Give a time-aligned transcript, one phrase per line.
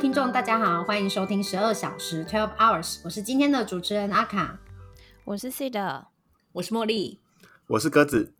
[0.00, 4.58] 听众大家好，欢迎收听十二小时 Twelve Hours，我是今天的主持人阿卡。
[5.24, 6.06] 我是 C 的，
[6.52, 7.18] 我是茉莉，
[7.66, 8.32] 我是鸽子。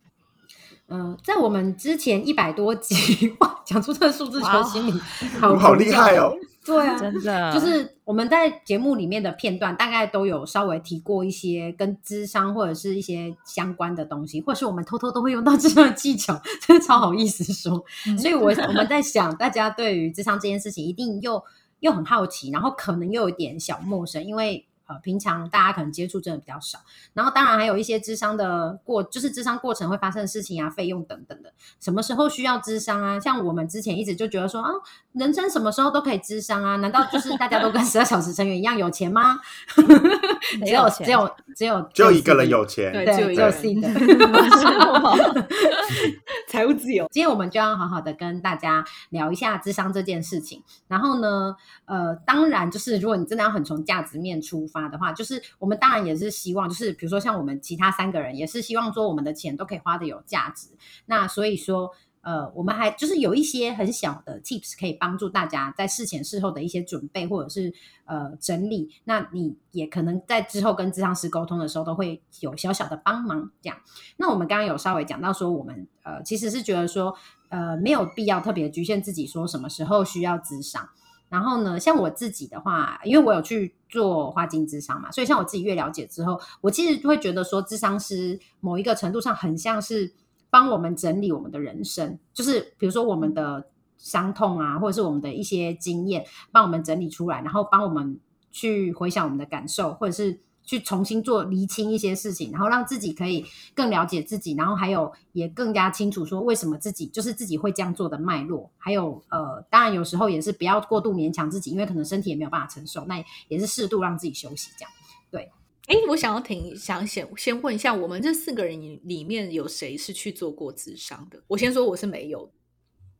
[0.87, 4.99] 嗯、在我们之前一百多集， 哇，讲出这个数字，觉得心里
[5.39, 6.33] 好好厉害哦！
[6.63, 17.83] 对啊，真的就是我们在节目里面的片段，大概都有稍微提过一些跟智商或者是一些相关的东西，或是我们偷偷都会用到这样的技巧， 真的超好意思说。
[18.17, 21.43] 所以我我们在想，大家对于智商这件事情，一定又
[21.79, 24.65] 又很好奇，然后可能又有点小陌生，因为。
[24.91, 26.79] 呃，平常大家可能接触真的比较少，
[27.13, 33.17] 然后当然还有一些智商的过，就是智商过程会发生的事情啊、费用等等的，什么时候需要智商啊？
[33.17, 34.69] 像我们之前一直就觉得说啊，
[35.13, 36.75] 人生什么时候都可以智商啊？
[36.77, 39.39] 难道就是大家都跟十二小时成员一样有钱吗？
[40.65, 43.87] 只有只有只有只有一个人有钱，对对，只有只有一个 C 的。
[46.47, 47.07] 财务自由。
[47.11, 50.61] 今天我们就要好好的跟大家聊一下智商这件事情。
[50.87, 60.69] 然后呢，呃，当然就是如果你真的要很从价值面出发的话，就是我们当然也是希望，就是比如说像我们其他三个人，也是希望说我们的钱都可以花的有价值。
[61.05, 61.91] 那所以说。
[62.23, 67.73] 呃，我们还就是有一些很小的 tips 可以帮助大家在事前事后的一些准备，或者是
[68.05, 68.91] 呃整理。
[69.05, 73.49] 那你也可能在之后跟咨商师沟通的时候，都会有小小的帮忙。
[73.59, 73.79] 这样，
[74.17, 77.11] 那我们刚刚有稍微讲到说，我们呃其实是觉得说，
[77.49, 80.87] 呃没有必要特别局限自己说什么时候需要咨商。
[81.31, 90.13] 然后呢，像我自己的话，因为我有去做花精智商嘛，所以像我自己越了解之后，我其实会觉得说，智商师某一个程度上很像是
[90.49, 93.65] 帮我们整理我们的人生，就是比如说我们的
[93.97, 98.19] 伤痛啊，或者是我们的一些经验，帮我们整理出来，然后帮我们
[98.51, 100.41] 去回想我们的感受，或者是
[100.71, 103.45] 去重新做厘清一些事情，然后让自己可以
[103.75, 114.91] 更了解自己，然后还有也更加清楚说为什么自己就是自己会这样做的脉络，还有呃，当然有时候也是不要过度勉强自己，因为可能身体也没有办法承受，那也是适度让自己休息这样。
[115.29, 115.51] 对
[115.87, 121.43] 哎，我想要停，想先先问一下，我们这四个人里里面有谁是去做过智商的？
[121.47, 122.49] 我先说我是没有。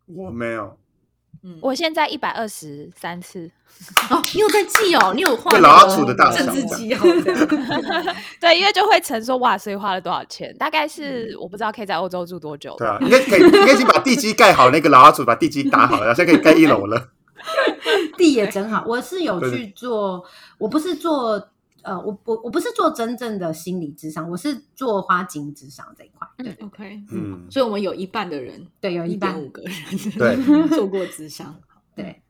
[0.06, 0.78] 我没有。
[1.44, 3.50] 嗯，我现在一百二十三次，
[4.10, 8.16] 哦，你有在记哦，你有画对老阿楚的大政治小这样记号这样。
[8.40, 10.56] 对，因为就会乘说哇，所以花了多少钱？
[10.58, 12.76] 大概是我不知道可以在欧洲住多久。
[12.78, 17.10] 对啊，应该可以，应该已经把地基盖好，那个老阿楚把地基打好了，现在可以盖一楼了。
[18.20, 20.24] 地也整好，我是有去做，
[20.60, 21.50] 我不是做
[21.84, 26.28] 呃，我我我不是做真正的心理智商，我是做花精智商这一块。
[26.38, 29.74] 对嗯，OK，嗯，所以我们有一半的人，对，有一半点五个人，
[30.18, 31.56] 对， 做过智商。
[31.96, 32.22] 对，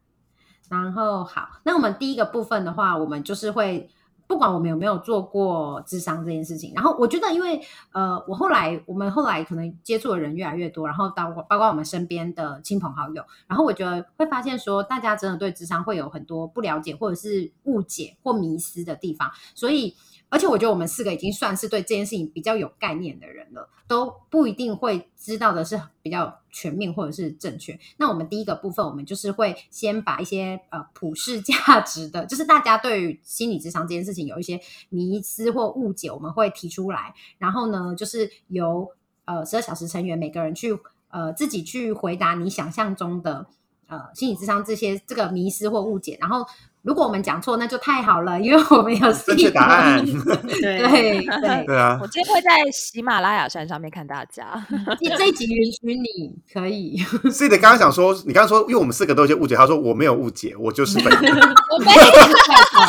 [0.69, 3.90] 然后好，那我们第一个部分的话，我们就是会
[4.31, 7.62] 不管我们有没有做过智商这件事情，然后我觉得，因为
[7.92, 19.94] 呃，我后来我们后来可能接触的人越来越多，然后到包括我们身边的亲朋好友，然后我觉得会发现说，大家真的对智商会有很多不了解或者是误解或迷失的地方，所以。
[20.31, 27.78] 而且我觉得我们四个已经算是对这件事情比较有概念的人了，都不一定会知道的是比较全面或者是正确。
[27.97, 37.14] 那我们第一个部分，我们就是会先把一些呃普世价值的，就是大家对于心理智商这件事情有一些迷思或误解，我们会提出来。
[37.38, 38.88] 然后呢，就是由
[39.25, 43.46] 呃十二小时成员每个人去呃自己去回答你想象中的
[43.88, 46.46] 呃心理智商这些这个迷思或误解，然后。
[46.84, 50.03] 如果我们讲错，那就太好了，因为我们有 正确答案。
[50.50, 50.80] 对。
[50.80, 51.25] 对
[51.66, 52.00] 对，啊。
[52.02, 54.66] 我，今天会在喜马拉雅山上面看大家。
[55.00, 56.97] 这这一集允许你可以，
[57.31, 61.91] 是的，刚刚想说，你刚刚说，因为我们四个都有些误解，他说我没有误解，我就是本人，我没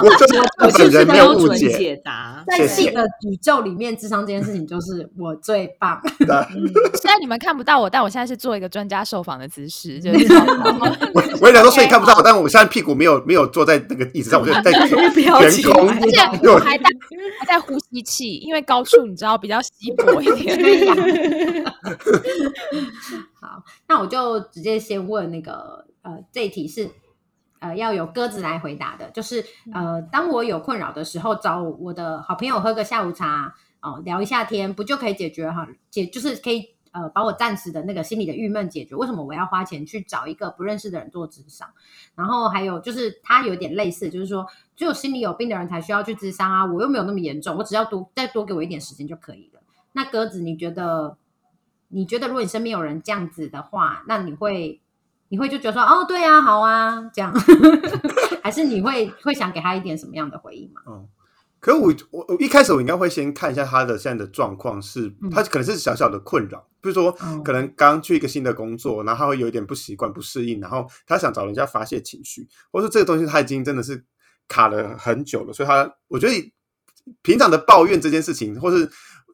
[0.02, 1.68] 我就是我本人没有解。
[1.72, 2.44] 解答。
[2.46, 6.00] 在这个宇宙里面，智商这件事情就是我最棒。
[6.94, 10.32] 虽然你们看不到我，但我现在是做一个专家受访的姿势，就是
[11.14, 14.90] 我我也想说，所以看不到我，但我现在屁股没有没有坐在那个椅子上，我就在 悬
[15.72, 15.98] 空来。
[16.00, 16.84] 而且我还在
[17.40, 21.64] 还在呼吸气，因为高处你知道比较稀薄一点。
[23.40, 26.88] 好，那我就直接先问那个呃，这一题是
[27.62, 29.42] 呃要有鸽子来回答的，就是
[29.72, 35.66] 呃，当我有困扰的时候，找我的好朋友喝个下午茶哦、聊一下天，不就可以解决哈？
[35.90, 38.94] 解就是可以呃把我暂时的那个心里的郁闷解决。
[38.94, 41.68] 为什么我要花钱去找一个不认识的人做智商？
[42.14, 49.60] 然后还有就是他有点类似，就是说只有心里有病的人才需要去智商啊，我又没有那么严重，我只要多再多给我一点时间就可以了。
[49.92, 51.16] 那鸽子，你觉得？
[51.94, 54.80] 你觉得如果你身边有人这样子的话，那你会
[55.32, 57.32] 你会就觉得说哦，对啊，好啊，这样，
[58.44, 60.82] 还是你会会想给他一点什么样的回应吗？
[60.86, 61.08] 嗯，
[61.58, 74.04] 可我我我一开始我应该会先看一下他的现在的状况是，嗯他可能是小小的困扰，比如说嗯可能刚去一个新的工作，然后他会有一点不习惯、不适应，然后他想找人家发泄情绪，或者说这个东西他已经真的是
[74.48, 76.52] 卡了很久了，所以他我觉得
[77.22, 78.86] 平常的抱怨这件事情，或是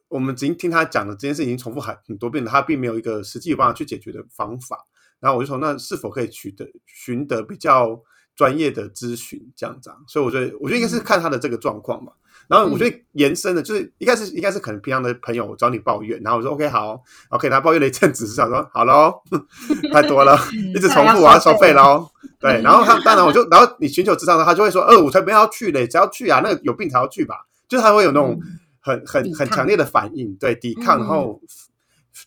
[0.07, 4.77] 我们已经听他讲的这件事已经重复很很多遍了，他并没有一个实际有办法去解决的方法。
[5.19, 8.01] 然后我就说，那是否可以取得寻得比较
[8.35, 9.97] 专业的咨询这样子啊？
[10.07, 12.13] 所以我觉得，我觉得应该是看他的这个状况吧。
[12.47, 16.99] 然后我觉得延伸的，就是一开始应该是可能平常的朋友找你抱怨，然后我说 OK 好
[17.29, 19.21] ，OK 他抱怨了一阵子，是想说好喽，
[19.93, 20.35] 太多了，
[20.73, 22.09] 一直重复，我要收费喽。
[22.39, 27.35] 对，然后他当然我就，然后你寻求智商的，他就会说，呃，我才不要去嘞，只要去啊，那个有病才要去吧，
[27.67, 28.39] 就是他会有那种
[28.79, 31.39] 很很很强烈的反应，对，抵抗，然后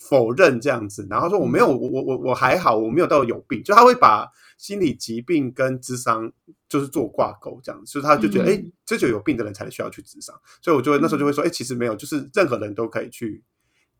[0.00, 4.26] 否认这样子，然后说我没有，我我我我还好，我没有到有病，就他会把
[4.58, 6.30] 心理疾病跟智商
[6.68, 13.42] 就是做挂钩这样子，所以他就觉得，哎、嗯这就有病的人才需要去智商，所以我就会那时候就会说，哎、其实没有，就是任何人都可以去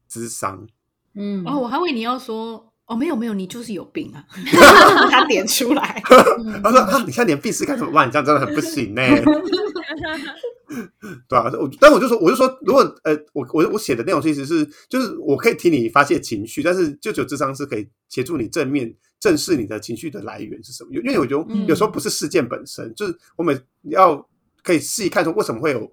[0.09, 0.67] 智商，
[1.15, 4.25] 嗯，哦，我还以为你要说哦，没有没有，你就是有病啊，
[5.11, 6.03] 他点出来。
[6.39, 7.93] 嗯 他说啊，你现在连病史该怎么？
[7.93, 8.09] 办？
[8.09, 9.03] 你这样真的很不行呢、
[11.29, 20.91] 对啊，我但我就说，我就说，如果呃，我我我写的内容其实是，就是我可以替你发泄情绪，但是舅舅智商是可以协助你正面正视你的情绪的来源是什么。
[20.95, 24.29] 因为我觉得嗯有时候不是事件本身，就是我们要
[24.63, 25.93] 可以细看说为什么会有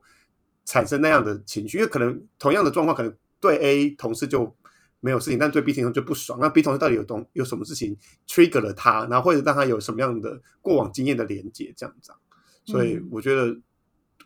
[0.66, 4.56] 产生那样的情绪，因为可能同样的状况，可能对 A 同事就
[5.00, 6.40] 没有事情，但对 B 同事就不爽。
[6.42, 7.98] 那 B 同事到底有东有什么事情
[8.28, 12.18] trigger 了他，然后或者让他有什么样的过往经验的连接，这样子、啊。
[12.66, 13.58] 所以嗯我觉得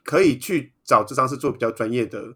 [0.04, 2.36] 可以去找智商是做比较专业的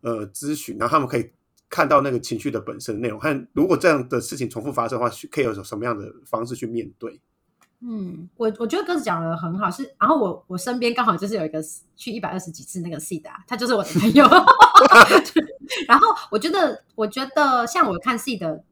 [0.00, 1.30] 呃咨询，然后他们可以
[1.68, 7.20] 看到那个情绪的本身内容，看如果这样的事情重复发生的话，可以有什么样的方式去面对。
[7.84, 11.60] 嗯，我我觉得鸽子讲的很好，是，然后我我身边刚好就是有一个
[11.96, 14.24] 去一百二十几次那个 C 的，他就是我的朋友。
[15.88, 18.62] 然后我觉得，我觉得像我看 C 的，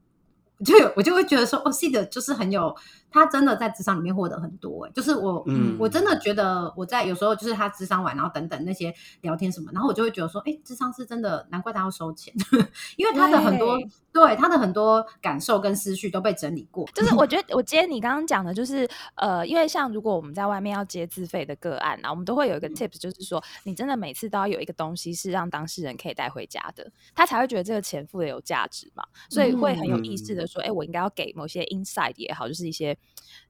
[0.65, 2.77] 就有我就会觉得说，哦，C 的就是很有，
[3.11, 8.93] 他真的在职场里面获得很多、欸，就是我，嗯我真的觉得我在有时候就是他智商完，然后等等那些
[9.23, 12.33] 聊天什么，然后我就会觉得说，哎，智商是真的，难怪他要收钱，
[12.97, 13.77] 因为他的很多
[14.13, 32.97] 对对他的很多感受跟思绪都被整理过，就是我觉 得我接你刚刚讲的，就是呃，因为像如果我们在外面要接自费的个案啊，我们都会有一个 tips，就是说你真的每次都要有一个东西是让当事人可以带回家的，他才会觉得这个钱付的有价值嘛，所以会很有意识的说，哎、我应该要给某些 insight 也好，就是一些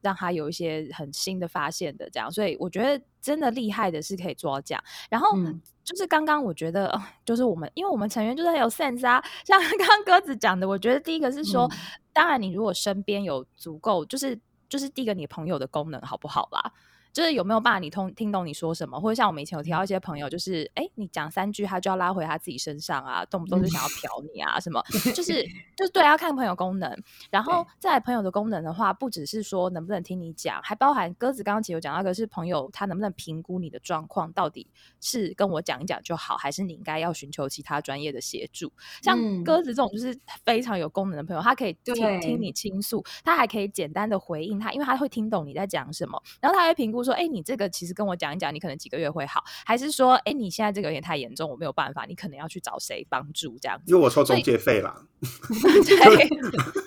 [0.01, 5.37] 让他有一些很新的发现的这样，所以我觉得真的厉害的是可以做到这样，然后。
[5.37, 9.21] 嗯就是刚刚我觉得，呃就是我们，因为我们成员就是很有 sense 啊。
[9.45, 11.77] 像 刚刚鸽子讲的，我觉得第一个是说，嗯
[12.13, 14.39] 当然你如果身边有足够，就是
[14.69, 16.73] 就是第一个你朋友的功能好不好啦？
[17.13, 24.83] 就是有没有办法你通听懂你说什么，或者像我们以前有提到一些朋友，就是哎，你讲三句他就要拉回他自己身上啊，动不动就想要嫖你啊什么，
[25.15, 25.43] 就是
[25.77, 26.91] 就是对，要看朋友功能。
[27.31, 34.67] 然后再来朋友的功能的话，不只是说能不能听你讲，还包含鸽子刚刚其实有讲到一个是朋友他能不能评估你的状况，到底
[35.01, 38.73] 是跟我讲一讲就好，还是你应该要寻求其他专业的协助。
[39.03, 53.85] 像嗯鸽子这种就是非常有功能的朋友，他可以听听你倾诉，他还可以简单的回应他，因为他会听懂你在讲什么，然后他会评估说，哎，你这个其实跟我讲一讲，你可能几个月会好，还是说，哎，你现在这个有点太严重，我没有办法，你可能要去找谁帮助这样子。
[53.87, 56.29] 因为我收中介费啦， 对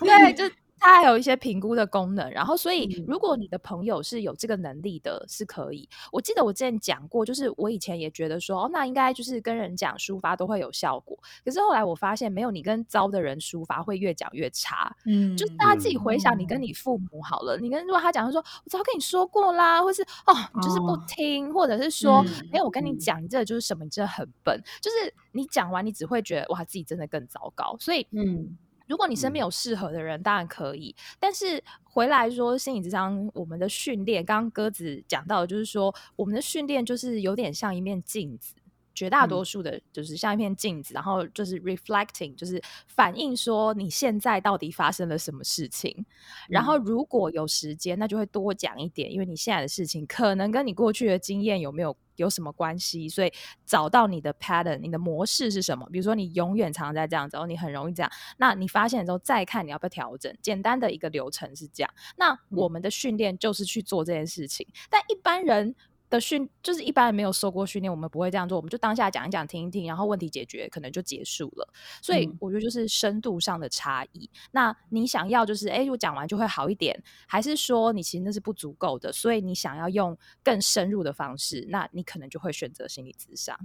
[0.00, 2.30] 对，就它还有一些评估的功能。
[2.30, 5.88] 然后，所以嗯如果你的朋友是有这个能力的，是可以。
[6.12, 11.18] 我记得我之前讲过，就是我以前也觉得说，哦，那应该就是跟人讲抒发都会有效果。
[11.44, 14.94] 可是后来我发现，没有你跟糟的人抒发会越讲越差。
[15.06, 24.60] 嗯就是大家自己回想，你跟你父母好了，你跟如果他讲说，我早跟你说过啦，或是哦，你就是不哦听，或者是说，嗯没有我跟你嗯讲，你这就是什么，你真的很笨。
[24.80, 27.76] 就是你讲完，你只会觉得哇，自己真的更糟糕。
[27.78, 30.94] 所以嗯如果你身边有适合的人，当然可以。
[31.18, 38.54] 但是回来说心理智商，我们的训练，刚刚鸽子讲到，就是说我们的训练就是有点像一面镜子。
[38.94, 46.06] 绝大多数的，就是像一片镜子，然后就是 reflecting，就是反映说你现在到底发生了什么事情。
[46.48, 53.32] 然后如果有时间，那就会多讲一点，因为你现在的事情可能跟你过去的经验有没有有什么关系，所以
[53.66, 55.84] 找到你的 pattern，你的模式是什么？
[55.90, 60.32] 比如说你永远常常在这样子，然后你很容易这样，那你发现之后再看你要不要调整。
[60.40, 61.90] 简单的一个流程是这样。
[62.16, 65.74] 那我们的训练就是去做这件事情，但一般人。
[66.14, 71.68] 的训就是一般人没有受过训练，我们不会这样做，我们就当下讲一讲、听一听，然后问题解决，可能就结束了。
[72.00, 74.30] 所以嗯我觉得就是深度上的差异。
[74.52, 83.58] 那你想要就是，哎，我讲完就会好一点，还是说你其实那是不足够的，所以你想要用更深入的方式，那你可能就会选择心理咨商。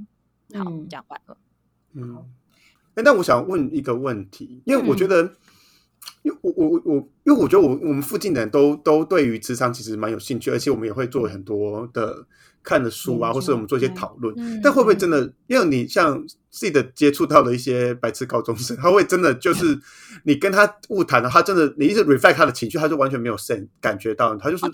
[0.56, 1.38] 好，嗯讲完了。
[1.94, 2.26] 嗯，
[2.96, 5.34] 哎，那我想问一个问题，因为我觉嗯得，
[6.24, 12.26] 因为我我我我，因为我觉得我我们附近的人都都对于智商其实蛮有兴趣，而且我们也会做很多的
[12.62, 14.34] 看的书啊，或是我们做一些讨论。
[14.38, 15.32] 嗯但会不会真的？
[15.48, 19.80] 因为你像自己的接触到的一些白痴高中生，他会真的就是
[20.24, 24.70] 你跟他误谈了，他真的你一直 reflect 他的情绪，他就完全没有 sen 感觉到，他就是说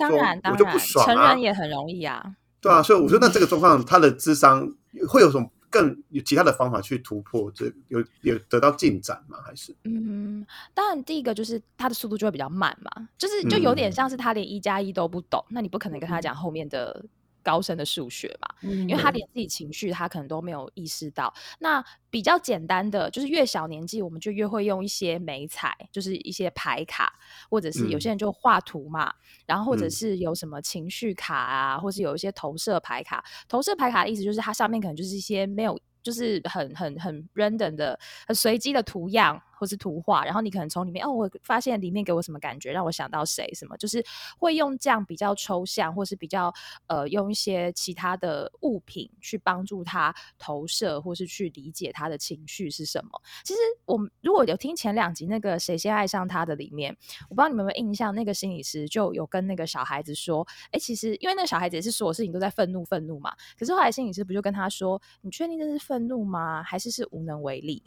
[0.52, 2.24] 我就不，爽啊成人，也很容易啊。
[2.60, 4.68] 对啊，所以我说那这个状况，他的智商
[5.08, 9.38] 会有什么更有其他的方法去突破这有有得到进展吗？
[9.46, 9.76] 还是？
[9.84, 13.92] 嗯，当然，第一个就是他的速度就会比较慢嘛，就是就有点嗯。
[13.92, 17.04] 像是他连一加一都不懂，那你不可能跟他讲后面的
[17.46, 21.32] 高深的数学嘛，因因为他连自己情绪他可能都没有意识到。
[21.60, 27.14] 那比较简单的，就是越小年纪我们就越会用一些美彩，就是一些牌卡，
[27.50, 29.14] 或者是有嗯些人就画图嘛，
[29.46, 33.24] 然后或者嗯是有什么情绪卡啊，或是有一些投射牌卡。
[33.48, 35.80] 投射牌卡的意思就是它上面可能就是一些没有。
[36.06, 44.04] 就是很很很 random 的、很随机的图样或是图画，然后你可能从里面哦，我发现里面给我什么感觉，让我想到谁什么，就是
[44.38, 46.54] 会用这样比较抽象，或是比较
[46.88, 53.22] 呃用一些其他的物品去帮助他投射，或是去理解他的情绪是什么。
[53.44, 56.96] 其实我如果有听前两集那个谁先爱上他的里面，
[57.30, 66.64] 我不知道你们有没有印象，那个心理师就有跟那个小孩子说，哎，其实因为那个小孩子也是所有事情都在愤怒愤怒嘛，可是后来心理师不就跟他说，你确定这是愤怒吗？
[66.64, 67.84] 还是是无能为力？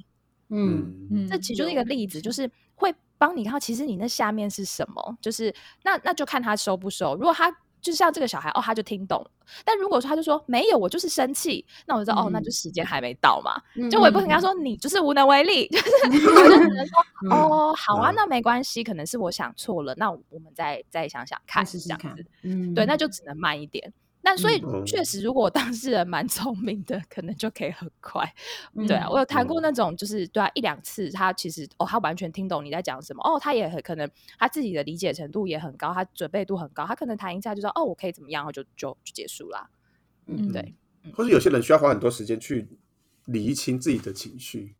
[0.50, 7.14] 嗯嗯，这其实就是一个例子，就是会帮你看到，其实你那下面是什么，就是那那就看他收不收。
[7.14, 9.30] 如果他就像这个小孩哦，他就听懂了，
[9.64, 13.54] 但如果说他就说没有，我就是生气，那我就知道、哦，那就时间还没到嘛。
[13.76, 23.92] 嗯就我也不可能跟他说你就是无能为力， 就是 我就只能说嗯哦，好啊，嗯那没关系，可能是我想错了，那我们再再想想看，试试看这样子。，嗯对，那就只能慢一点。
[24.28, 28.30] 但所以嗯确实，如果当事人蛮聪明的，可能就可以很快。
[28.86, 34.06] 对啊，嗯我有谈过嗯那种，就是对啊，一两次他其实哦，他完全听懂你在讲什么，哦，他也很可能
[34.38, 39.70] 他自己的理解程度也很高，他准备度很高，他可能谈一下就说哦，我可以怎么样，然后就就就结束啦。
[40.26, 40.74] 嗯对
[41.14, 42.68] 或是有些人需要花很多时间去
[43.24, 44.74] 理清自己的情绪？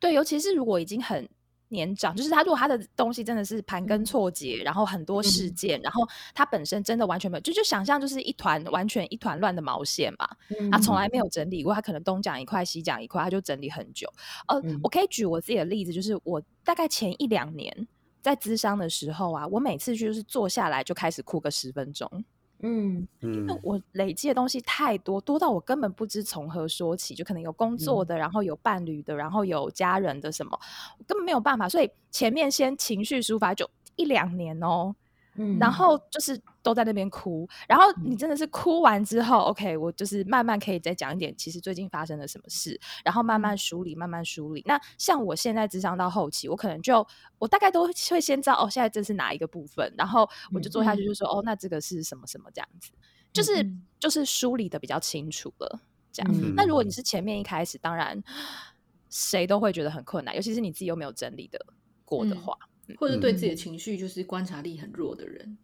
[0.00, 1.28] 对，尤其是如果已经很
[1.68, 3.86] 年长，就是他如果他的东西真的是盘嗯。
[3.86, 10.28] 根错节，然后很多事件，然后他本身真的完全没有，就就想象就是一团完全一团乱的毛线嘛，
[10.60, 14.06] 嗯他从来没有整理过，他可能东讲一块西讲一块，他就整理很久。
[14.46, 14.78] 呃，嗯。
[14.82, 17.88] 我可以举我自己的例子，就是我大概前一两年
[18.20, 22.24] 在咨商的时候啊，我每次就是坐下来就开始哭个十分钟，
[22.60, 30.58] 嗯因为我累积的东西太多，多到我根本不知从何说起，就可能有工作的，然后有伴侣的，然后有家人的什么，
[30.98, 31.68] 我根本没有办法。
[31.68, 34.94] 所以前面先情绪抒发就一两年哦，
[35.38, 35.58] 嗯。
[35.58, 44.62] 然后就是都在那边哭，然后你真的是哭完之后，OK，我就是慢慢可以再讲一点，其实最近发生了什么事，然后慢慢梳理，慢慢梳理。
[44.66, 47.06] 那像我现在智商到后期，我可能就
[47.38, 52.90] 我大概都会先知道哦，现在这是哪一个部分，然后我就坐下去就说、哦，那这个是什么什么这样子，
[53.32, 53.84] 就是、嗯。
[54.00, 55.80] 就是梳理的比较清楚了。
[56.12, 58.22] 这样，嗯那如果你是前面一开始，当然
[59.10, 61.58] 谁都会觉得很困难，尤其是你自己又没有整理的
[62.04, 62.40] 过的嗯。
[62.40, 62.56] 话，
[62.96, 65.58] 或者对自己的情绪就是观察力很弱的人，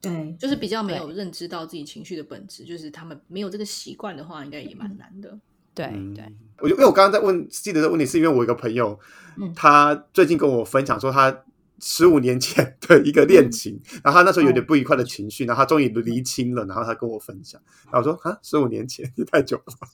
[0.00, 5.38] 对，就是比较没有认知到自己情绪的本质，就是他们没有这个习惯的话，应该也蛮难的。
[5.74, 6.24] 对嗯对，
[6.58, 8.98] 我就因为我刚刚在问记得的问题，是因为我一个朋友，
[9.38, 11.44] 嗯他最近跟我分享说他。
[11.80, 17.60] 十五年前的一个恋情，然后他那时候有点不愉快的情绪，然后他终于厘清了，然后他跟我分享，
[17.92, 19.88] 然后我说啊，十五年前也太久了吧，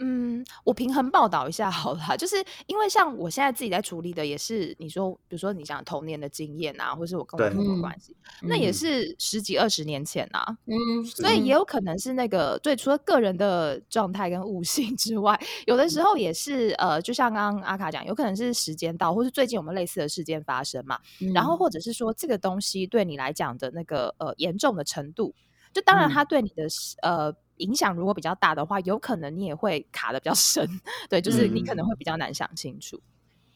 [0.00, 8.74] 嗯，我平衡报道一下好了，就是因为像我现在自己在处理的也是，你说，比如说你讲童年的经验啊，或是我跟我父母关系，那也嗯。
[8.74, 21.32] 是十几二十年前啊，嗯，所以也有可能是那个对，除了个人的状态跟悟性之外，有的时候也是呃，就像刚刚阿卡讲，有可能是时间到，或是最近有没有类似的事件发生嘛，嗯。
[21.32, 21.60] 然后。
[21.60, 25.34] 或者是说这个东西对你来讲的那个呃严重的程度，
[25.74, 26.10] 就当然嗯。
[26.10, 26.66] 它对你的
[27.02, 27.30] 呃
[27.60, 30.68] 影响如果比较大的话，有可能你也会卡的比较 深，
[31.08, 33.00] 对，就是你可能会比较难想清楚，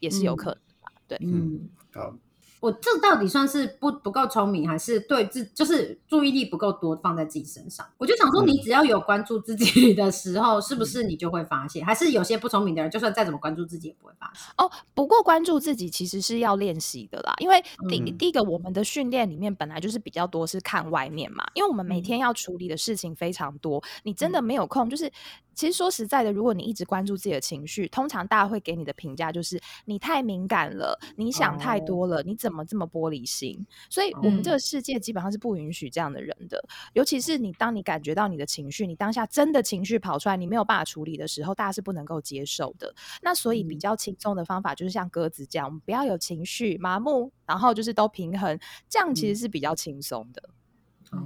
[0.01, 1.69] 也是有嗯可能吧，对，嗯。
[1.93, 2.15] 好，
[2.65, 7.87] 我这到底算是不不够聪明，还是对自就是注意力不够多放在自己身上？
[7.99, 11.85] 我就想说，嗯你只要有关注自己的时候，是不是你就会发现？
[11.85, 14.47] 还是有些不聪明的人，就算再怎么关注自己，也不会发现？
[14.57, 25.11] 哦，不过关注自己其实是要练习的啦，因为第、嗯第一个，我们的训练里面本来就是比较多是看外面嘛，因为我们每嗯天要处理的事情非常多，你真的没有空，就是
[25.55, 33.67] 其实说实在的，如果你一直关注自己的情绪，通常大家会给你的评价就是你太敏感了，你想太多了，你怎么这么玻璃心？
[33.89, 36.63] 所以，我们这个世界基本上是不允许这样的人的。
[36.93, 42.95] 尤其是你，当你感觉到你的情绪，你当下真的情绪跑出来，你没有办法处理的时候，大家是不能够接受的。
[43.23, 48.59] 那所以，比较轻松的方法就是像鸽子这样，我们不要有情绪麻木，然后就是都平衡，
[48.91, 50.43] 这样其实是比较轻松的。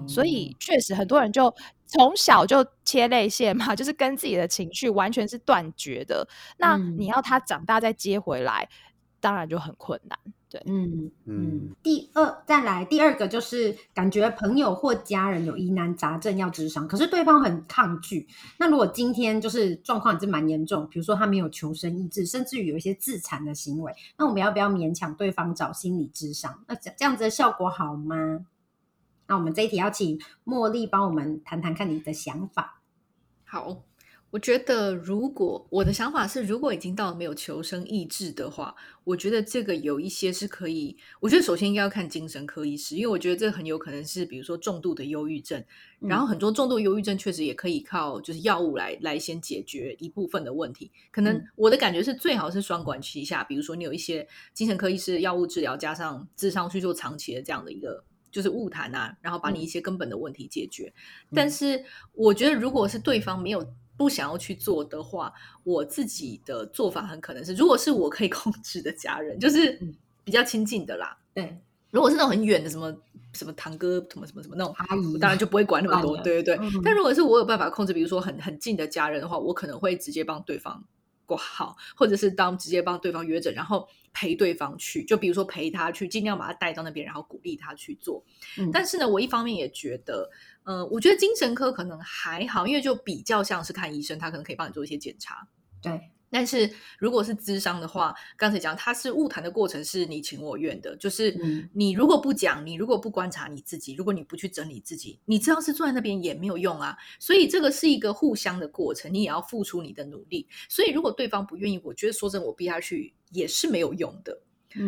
[0.06, 1.54] 所以，确实很多人就
[1.86, 6.28] 从小就切泪腺嘛，就是跟自己的情绪完全是断绝的。
[6.58, 8.68] 那你要他长大再接回来，
[9.18, 10.18] 当然就很困难。
[10.50, 11.74] 对，嗯嗯。
[11.82, 18.26] 第二，再来第二个就是感觉朋友或家人有疑难杂症要治伤，可是对方很抗拒。
[18.58, 26.64] 那如果今天就是状况也是蛮严重，比如说他没有求生意志，甚至于有一些自残的行为，那我们要不要勉强对方找心理治伤？
[26.66, 28.46] 那这这样子的效果好吗？
[29.26, 32.80] 那我们这一题要请茉莉帮我们谈谈看你的想法。
[33.44, 33.82] 好，
[34.30, 40.94] 我觉得如果我的想法是，如果已经到了没有求生意志的话，我觉得这个有一些是可以。
[41.20, 45.64] 我觉得首先应该要看精神科医师，因为我觉得这很有可能是，比如说重度的忧郁症。
[46.00, 50.90] 然后很多重度忧郁症确实也可以靠就是药物来来先解决一部分的问题。
[51.10, 58.04] 可能我的感觉是最好是双管齐下，比如说你有一些精神科医师药物治疗，加上智商去做长期的这样的一个。
[58.30, 60.92] 就是误谈啊，然后把你一些根本的问题解决。
[61.34, 61.82] 但是
[62.12, 63.66] 我觉得，如果是对方没有
[63.98, 65.30] 不想要去做的话，
[65.64, 69.78] 我自己的做法很可能是，如果是我可以控制的家人，就是
[70.24, 71.18] 比较亲近的啦。
[71.34, 71.58] 对，
[71.90, 72.96] 如果是那种很远的，什么
[73.34, 76.16] 什么堂哥，什么什么什么那种阿姨，当然就不会管那么多。
[76.18, 76.70] 对对对。
[76.84, 80.84] 但如果是我有办法控制，比如说很很近的家人的话，我可能会直接帮对方。
[81.28, 88.24] 过好，或者是当直接帮对方约诊，然后陪对方去，就比如说陪他去，尽量把他带到那边，然后鼓励他去做。
[88.72, 90.28] 但是呢，我一方面也觉得，
[90.64, 95.46] 嗯，我觉得精神科可能还好，因为就比较像是看医生，他可能可以帮你做一些检查。
[95.82, 96.10] 对。
[96.30, 100.94] 但是如果是咨商的话，刚才讲它是误谈的过程，是你情我愿的。
[100.96, 101.34] 就是
[101.72, 106.96] 你如果不讲，你如果不观察你自己，如果你不去整理自己，你知道是坐在那边也没有用啊。
[107.18, 110.46] 所以这个是一个互相的过程，你也要付出你的努力。
[110.68, 114.40] 所以如果对方不愿意，我觉得说真，我逼他去也是没有用的。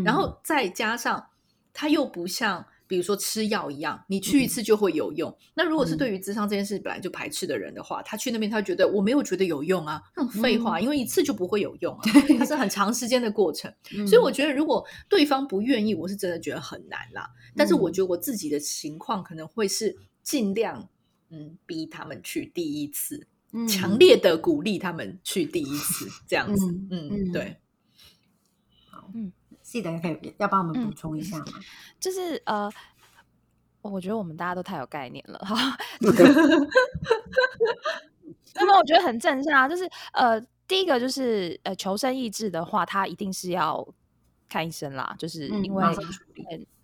[0.04, 1.28] 然后再加上
[1.72, 2.66] 他又不像。
[2.90, 5.32] 比如说吃药一样，你去一次就会有用。
[5.54, 12.02] 那如果是对于智商这件事本来就排斥的人的话，他去那边他觉得我没有觉得有用啊，那种废话，因为一次就不会有用啊，
[12.36, 13.72] 它是很长时间的过程。
[14.08, 17.30] 所以我觉得如果对方不愿意，我是真的觉得很难啦。
[17.54, 20.88] 但是我觉得我自己的情况可能会是尽量
[21.28, 23.28] 嗯逼他们去第一次，
[23.68, 26.66] 强烈的鼓励他们去第一次这样子。
[26.90, 27.56] 嗯，对。
[28.90, 29.30] 好，嗯。
[29.70, 31.44] 记得可以要帮我们补充一下吗？
[32.00, 32.68] 就是呃，
[33.82, 35.76] 我觉得我们大家都太有概念了哈。
[38.56, 43.86] 那么我觉得很正向啊，就是呃，第一个就是呃，求生意志的话，他一定是要
[44.48, 45.84] 看医生啦，就是因为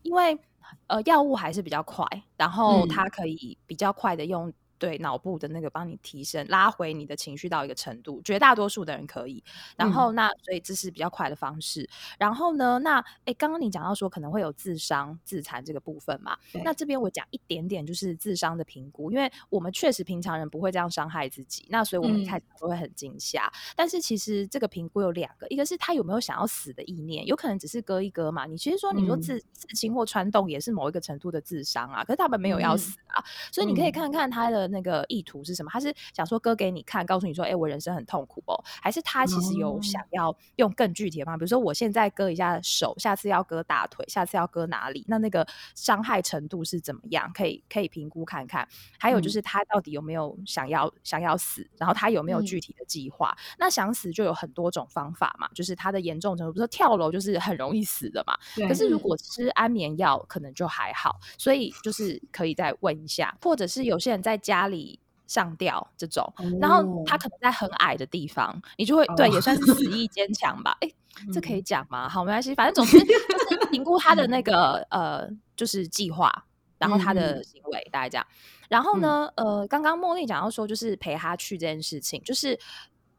[0.02, 0.38] 因为
[0.86, 4.52] 呃，药物还是比较快，然后它可以比较快的用。
[4.78, 9.42] 对脑部的那个帮你提升、拉回你的情绪到一个程度，绝大多数的人可以。
[9.76, 11.88] 然后那所以这是比较快的方式。
[12.18, 16.36] 然后呢，那哎，刚刚你讲到说可能会有自伤、自残这个部分嘛？
[16.64, 23.50] 那这边我讲一点点，就是自伤的评估，因为我们确实平常人不会这样伤害自己，那所以我们一开始都会很惊吓。
[23.74, 28.44] 但是其实这个评估有两个，一个是他有没有想要死的意念，有可能只是割一割嘛。
[28.46, 34.65] 你其实说你说自自轻或穿洞也是某一个程度的自伤啊，可是他们没有要死啊，所以你可以看看他的。
[34.68, 35.70] 那个意图是什么？
[35.72, 45.04] 他是想说割给你看，告诉你说，哎，我人生很痛苦哦，还是他其实有想要用更具体的方法，比如说我现在割一下手，下次要割大腿，下次要割哪里？
[45.06, 47.30] 那那个伤害程度是怎么样？
[47.32, 48.66] 可以可以评估看看。
[48.98, 51.68] 还有就是他到底有没有想要想要死？
[51.76, 53.36] 然后他有没有具体的计划？
[53.58, 58.36] 那想死就有很多种方法嘛，就是他的严重程度，比如说跳楼就是很容易死的嘛。
[58.66, 61.20] 可是如果吃安眠药，可能就还好。
[61.38, 64.55] 所以就是可以再问一下，或者是有些人在家。
[64.60, 70.76] 家里上吊这种，然后他可能在很矮的地方，你就会对也算是死意坚强吧？
[70.80, 70.90] 哎，
[71.32, 72.08] 这可以讲吗？
[72.08, 76.32] 好，没关系，反正总之就是评估他的那个呃，就是计划，
[76.78, 78.26] 然后他的行为大概这样。
[78.68, 82.58] 然后呢，呃，刚刚茉莉讲到说，就是陪他去这件事情，就是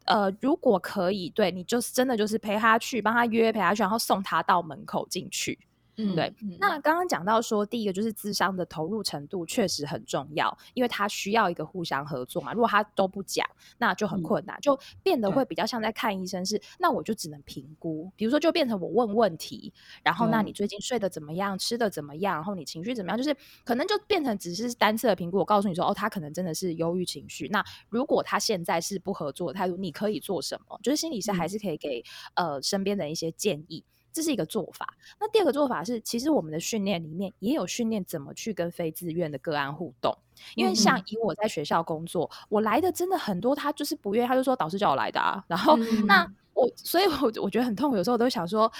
[0.06, 5.60] 呃，如果可以，对你就是真的就是陪他去，帮他约陪他去，然后送他到门口进去。
[5.98, 6.34] 嗯，对。
[6.60, 12.54] 那刚刚讲到说，第一个就是智商的投入程度确实很重要，因为他需要一个互相合作嘛。
[12.54, 13.46] 如果他都不讲，
[13.80, 18.12] 那就很困难，就变得会比较像在看医生，是那我就只能评估。
[18.16, 25.38] 比如说，就变成我问问题，然后那你最近睡得怎么样，吃的怎么样，然后你情绪怎么样，就是可能就变成只是单次的评估。
[25.38, 27.48] 我告诉你说，哦，他可能真的是忧郁情绪。
[27.48, 30.80] 那如果他现在是不合作的态度，你可以做什么？
[30.84, 32.04] 就是心理师还是可以给
[32.36, 33.84] 呃身边的一些建议。
[34.18, 34.96] 这是一个做法。
[35.20, 40.18] 那第二个做法是，其实我们的训练里面也有训练怎么去跟非自愿的个案互动。
[40.56, 45.44] 因为像以我在学校工作，我来的真的很多，他就是不愿意，他就说导师叫我来的啊。
[45.48, 45.78] 然后
[46.08, 48.72] 那我，所以我我觉得很痛苦，有时候我都想说，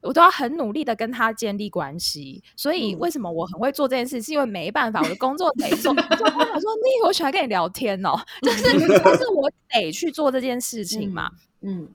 [0.00, 2.40] 我都要很努力的跟他建立关系。
[2.56, 5.92] 所以为什么我很会做这件事，是因为没办法，我的工作得做。
[5.92, 11.28] 就我想说，你我喜欢跟你聊天哦，就是就是我得去做这件事情嘛，
[11.62, 11.88] 嗯。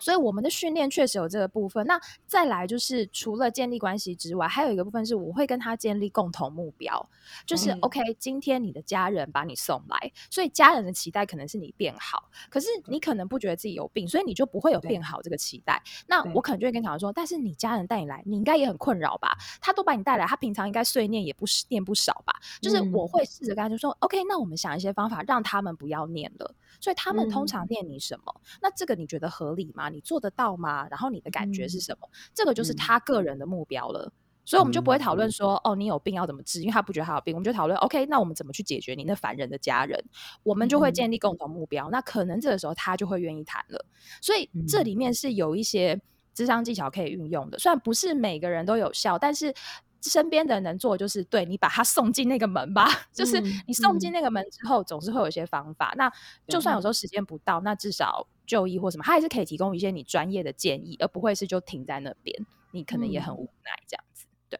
[0.00, 1.86] 所以我们的训练确实有这个部分。
[1.86, 7.08] 那再来就是，除了建立关系之外，还有一个部分是，我会跟他建立共同目标。
[7.46, 12.28] 就是 OK，今天你的家人把你送来，所以家人的期待可能是你变好。
[12.48, 15.80] 可是你可能不觉得自己有病，所以你就不会有变好这个期待。
[16.06, 19.36] 那我可能就会跟小孩说：，但是你家人带你来，你应该也很困扰吧？
[19.60, 22.34] 他都把你带来，他平常应该碎念也不是念不少吧？
[22.60, 26.54] 就是我会试着跟他就说：，OK，那我们想一些方法，让他们不要念了。
[26.80, 28.40] 所以他们通常念你什么？
[28.60, 29.88] 那这个你觉得合理吗？
[29.88, 30.88] 你做得到吗？
[30.88, 32.08] 然后你的感觉是什么？
[32.34, 34.12] 这个就是他个人的目标了。
[34.46, 36.60] 所以我们就不会讨论说，哦，你有病要怎么治？
[36.60, 40.02] 因为他不觉得他有病，我们就讨论，OK，那我们怎么去解决你那烦人的家人？
[40.42, 41.88] 我们就会建立共同目标。
[41.90, 43.84] 那可能这个时候他就会愿意谈了。
[44.20, 46.00] 所以这里面是有一些
[46.34, 49.54] 智商技巧可以运用的，虽然不是每个人都有效，但是。
[50.02, 55.92] 身边的人能做就是对你把他送进那个门吧， 就是你送进那个门之后，总是会有一些方法。
[55.96, 56.10] 那
[56.48, 62.46] 就算有时候时间不到，那至少就医或什么，他还是可以提供一些你专业的建议，而不会是就停在那边。
[62.72, 64.26] 你可能也很无奈这样子。
[64.48, 64.58] 对，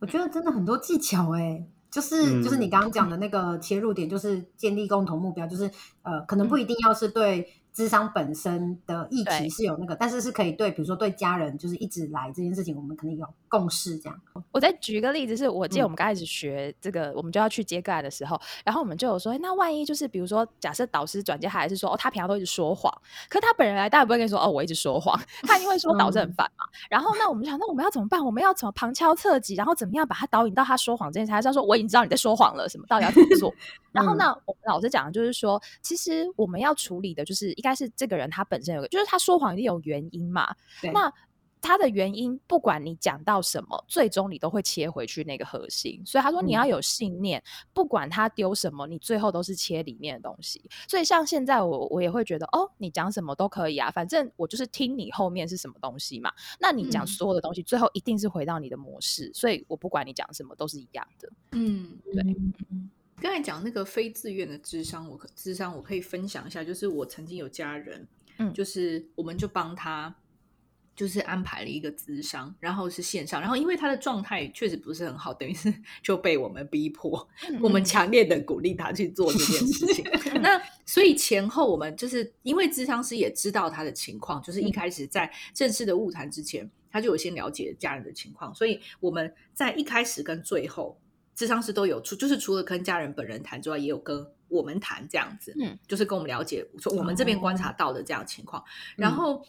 [0.00, 5.70] 我觉得真的很多技巧哎，就是就是你刚刚讲的那个切入点，就是建立共同目标，就是
[6.02, 7.61] 呃，可能不一定要是对。
[7.72, 13.98] 智商本身的议题是有那个，但是是可以对，比如说对家人，就是一直来这件事情，我们肯定有共识。
[13.98, 22.92] 这样，我再举一个例子，是我记得我们刚开始学这个，我们就要去接个案的时候，然后我们就有说，那万一就是比如说，假设导师转接他，还是说，哦，他平常都一直说谎，
[23.28, 26.64] 可他本人来，大家不会跟你说，哦，我一直说谎，他一定会说导师很烦嘛。
[26.90, 28.22] 然后那我们想，那我们要怎么办？
[28.22, 31.32] 我们要怎么旁敲侧击，然后怎么样把他导引到他说谎这件事？
[31.32, 33.52] 还是说我已经知道你在说谎了，什么到底要怎么做？
[33.92, 40.52] 然后呢，我们老师讲的就是说，其实我们要处理的就是应该是这个人他本身有个，就是他说谎一定有原因嘛。
[40.92, 41.12] 那
[41.60, 46.02] 他的原因，不管你讲到什么，最终你都会切回去那个核心。
[46.04, 47.40] 所以他说你要有信念，
[47.72, 50.60] 不管他丢什么，你最后都是切里面的东西。
[50.88, 56.32] 所以像现在我我也会觉得，哦，你讲什么都可以啊，反正我就是听你后面是什么东西嘛。
[56.58, 59.30] 那你讲所有的东西，最后一定是回到你的模式。
[59.32, 61.28] 所以我不管你讲什么，都是一样的。
[61.52, 62.36] 嗯，对。
[63.22, 68.06] 刚才讲那个非自愿的智商，我可智商我可以分享一下，就是我曾经有家人，
[68.38, 70.12] 嗯，就是我们就帮他，
[70.96, 77.28] 就是安排了一个智商，然后是线上，然后因为他的状态确实不是很好，等于是 就被我们逼迫，
[77.60, 80.04] 我们强烈的鼓励他去做这件事情。
[80.42, 90.98] 那所以前后我们就是因为智商师也知道他的情况，就是一开始在正式的物谈之前，他就有先了解家人的情况，所以我们在一开始跟最后。
[91.34, 98.62] 智商师都有出，就是除了跟家人本人谈之外，也有跟我们谈这样子，嗯，就是跟我们了解，说我们这边观察到的这样情况。
[98.96, 99.42] 然后，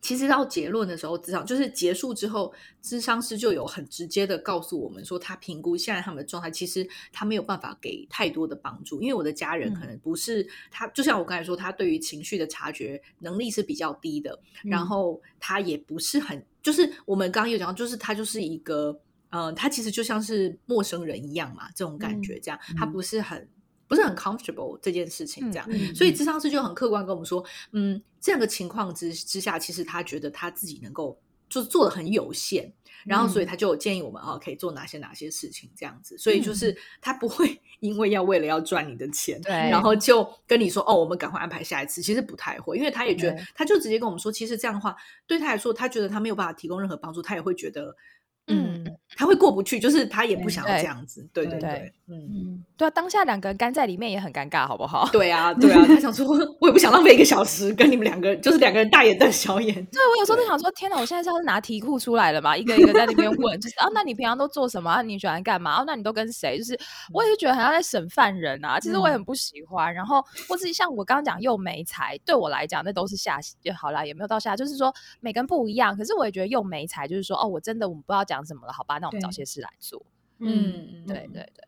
[0.00, 18.98] 其实到结论的时候，智商就是结束之后，智商师就有很直接的告诉我们说，他评估现在他们的状态，其实他没有办法给太多的帮助，因为我的家人可能不是他，就像我刚才说，他对于情绪的察觉能力是比较低的，然后他也不是很，就是我们刚刚有讲，就是他就是一个。
[19.30, 23.48] 嗯，他其实就像是陌生人一样嘛，这种感觉，这样他不是很
[23.88, 26.24] 不是很 comfortable 这件事情，这样，所以智。
[26.24, 32.72] 商师就很客观跟我们说，嗯，这样的情况之之下，其实他觉得他自己能够就是做的很有限，
[33.04, 36.76] 然后所以他就建议我们啊，可以做哪些哪些事情这样子，所以就是。
[37.00, 44.94] 他不会因为要为了要赚你的钱，对，然后就跟你说哦，我们赶快安排下一次，其实不太会，因为他也觉得，他就直接跟我们说，其实这样的话
[45.26, 47.96] 对他来说，他觉得他没有办法提供任何帮助，他也会觉得。
[48.46, 48.84] 嗯，
[49.16, 55.08] 他会过不去，就是他也不想要这样子，对对对，嗯，对啊，当下两个人干在里面也很尴尬，好不好？
[55.12, 56.26] 对啊，对啊，他想说，
[56.60, 59.72] 我也不想浪费一个小时跟你们两个，就是两个人大眼瞪小眼。
[59.72, 65.00] 对，我有时候都想说，天哪，我现在是要拿题库出来了嘛，一个一个在那边问，就是啊，那你平常都做什么？
[65.02, 65.80] 你喜欢干嘛？
[65.80, 66.58] 哦，那你都跟谁？
[66.58, 66.76] 就是
[67.12, 69.94] 我也是觉得好像在审犯人啊，其实我也很不喜欢。
[69.94, 75.96] 然后或是像我刚刚讲又没才，对我来讲那都是下就好啦，也没有到下，就是说每个人不一样。
[75.96, 78.24] 可是我也觉得又没才，就是说哦，我真的我们不知道。
[78.30, 80.00] 讲什么了，好吧，那我们找些事来做。
[80.38, 81.64] 嗯，对对对。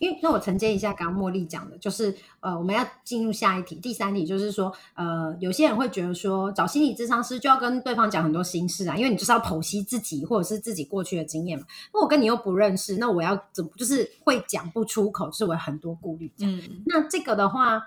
[0.00, 11.64] 因为那我承接一下刚刚茉莉讲的，就是呃，我们要进入下一题，第三题就是说，呃，有些人会觉得说，找心理咨商师就要跟对方讲很多心事啊，因为你就是要剖析自己或者是自己过去的经验嘛。
[11.94, 16.32] 那我跟你又不认识，那我要怎么就是会讲不出口，是我很多顾虑。
[16.40, 17.80] 嗯，那这个的话，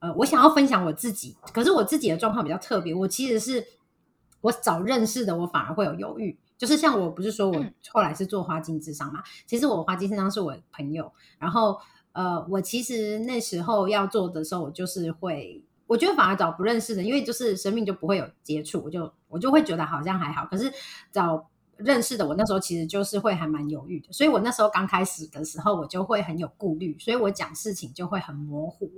[0.00, 3.66] 呃，我想要分享我自己，可是我自己的状况比较特别，我其实是
[4.42, 6.38] 我找认识的，我反而会有犹豫。
[6.62, 11.76] 就是像我不是说我后来是做花精智商嘛，其实我花精智商是我朋友，然后
[12.12, 20.72] 呃，我其实那时候要做的时候，我就是会，我觉得反而找不认识的，因为就是生命就不会有接触，我就我就会觉得好像还好，可是
[21.10, 28.88] 找认识的，我那时候其实就是会还蛮犹豫的，所以我那时候刚开始的时候，我就会很有顾虑，所以我讲事情就会很模糊，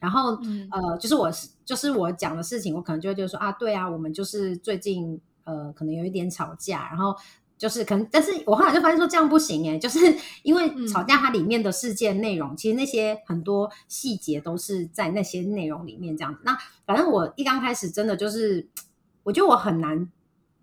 [0.00, 0.38] 然后
[0.70, 5.18] 呃，就是我是就是我讲的事情，我可能就会就说啊，对啊，我们就是最近。
[5.46, 7.16] 呃，可能有一点吵架，然后
[7.56, 9.98] 就是可能，但是我后来就发现说这样不行哎，就是
[10.44, 16.40] 因为吵架它里面的事件内容，其实那些很多细节都是在那些内容里面这样子。
[16.44, 16.54] 那
[16.84, 18.68] 反正我一刚开始真的就是，
[19.24, 20.06] 我觉得我很难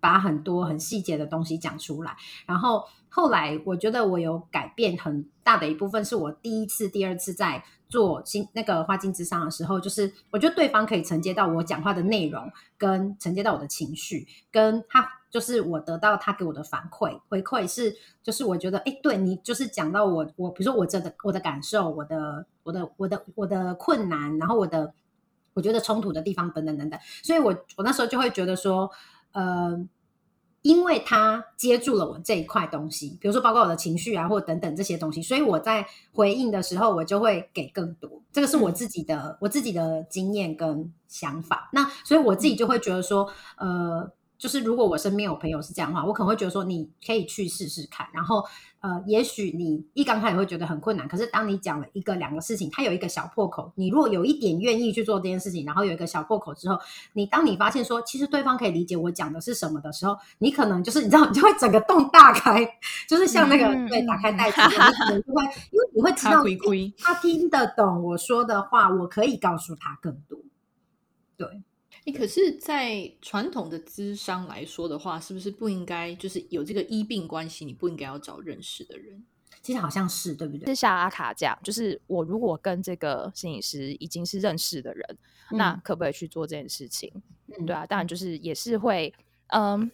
[0.04, 2.14] 把很多很细节的东西讲出来，
[2.46, 7.64] 然后后来我觉得我有改变很大的一部分，是我第一次、第二次在。
[7.90, 24.92] 做新那个花镜之上的时候，就是我觉得对方可以承接到我讲话的内容，跟承接到我的情绪，跟他就是我得到他给我的反馈回馈是，就是我觉得哎，对你就是讲到我我比如说我真的我的感受，我的我的我的我的困难，然后我的
[25.54, 28.90] 我觉得冲突的地方等等等等，所以我我那时候就会觉得说，
[29.34, 29.88] 呃。
[30.66, 38.10] 因为他接住了我这一块东西，比如说包括我的情绪啊，或等等这些东西，所以我在回应的时候，我就会给更多。
[38.32, 41.70] 这个是我自己的我自己的经验跟想法。
[41.74, 44.10] 那所以我自己就会觉得说，呃。
[44.44, 48.06] 就是如果我身边有朋友是这样的话，我可能会觉得说你可以去试试看。
[48.14, 48.44] 然后
[48.82, 56.78] 呃，也许你一刚开始会觉得很困难，可是当你讲了一个两个事情，它有一个小破口，你如果有一点愿意去做这件事情，然后有一个小破口之后，
[57.14, 62.68] 你当你发现说其实对方可以理解我讲的是什么的时候，你可能就是你知道你就会整个洞大开，
[63.08, 66.44] 就是像那个对打开袋子，你可能就会因为你会知道
[67.00, 70.38] 他听得懂我说的话，我可以告诉他更多，
[71.38, 71.64] 对。
[72.06, 77.64] 你可是，在传统的咨商来说的话，是不是不应该就是有这个医病关系？
[77.64, 79.24] 你不应该要找认识的人？
[79.62, 80.66] 其实好像是对不对？
[80.66, 85.18] 就像阿卡这样，就是我如果跟这个心理师已经是认识的人，
[85.52, 87.10] 那可不可以去做这件事情？
[87.66, 89.14] 对啊，当然就是也是会，
[89.48, 89.90] 嗯。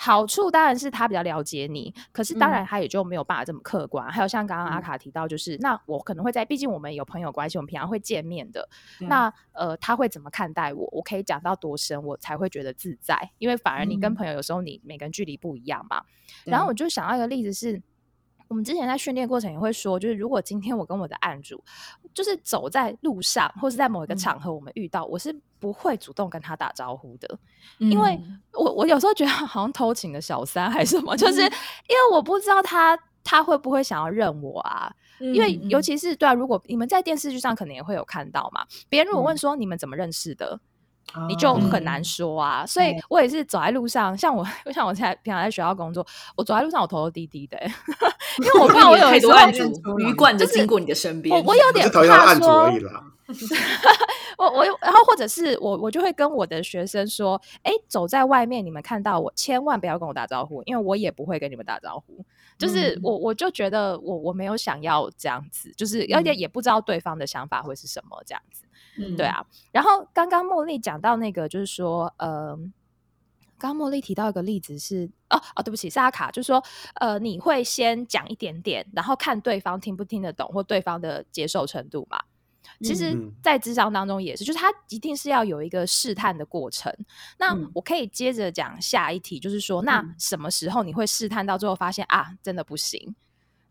[0.00, 4.08] 好处当然是他比较了解你，可是当然他也就没有办法这么客观。
[4.08, 8.68] 还有像刚刚阿卡提到，就是那我可能会在，毕竟我们有朋友关系，我们平常会见面的。
[9.00, 10.88] 那呃，他会怎么看待我？
[10.92, 13.30] 我可以讲到多深，我才会觉得自在？
[13.38, 16.00] 因为反而你跟朋友有时候你每个人距离不一样嘛。
[16.44, 17.82] 然后我就想到一个例子是。
[18.48, 21.62] 我们之前在训练过程也会说，就是如果今天我跟我的案主，
[22.12, 27.38] 就是走在路上或是在某一个场合，我们遇到，我是不会主动跟他打招呼的，
[27.78, 28.18] 因为
[28.52, 40.58] 我我有时候觉得好像偷情的小三还是什么，就是因为我不知道他他会不会想要认我啊，因为尤其是对啊，如果你们在电视剧上可能也会有看到嘛，别人如果问说你们怎么认识的？
[41.28, 47.58] 你就很难说啊，所以我也是走在路上，像我， 像我现在平常在学校工作，我走在路上我头都低低的，
[48.38, 49.32] 因为我怕我有太多
[49.98, 52.70] 鱼贯的经过你的身边，我 我有点怕说，
[54.38, 62.24] 我我然后或者是我我就会跟我的学生说，哎，走在外面你们看到我，千万不要跟我打招呼，因为我也不会跟你们打招呼，
[62.56, 68.62] 就是我我就觉得我我没有想要这样子，就是而且也不知道对方的想法会是什么这样子。
[68.98, 69.44] 嗯，对啊。
[69.72, 72.56] 然后刚刚茉莉讲到那个，就是说，呃，
[73.56, 76.62] 刚刚茉莉提到一个例子是，哦哦，对不起，是阿卡，就是说，
[76.94, 82.20] 呃，你会先讲一点点，然后看对方听不听得懂，或对方的接受程度嘛。
[82.80, 86.92] 其实，在智商当中也是，就是他一定是要有一个试探的过程。
[87.38, 93.14] 那我可以接着讲下一题，就是说，那什么时候你会试探到最后发现啊，真的不行？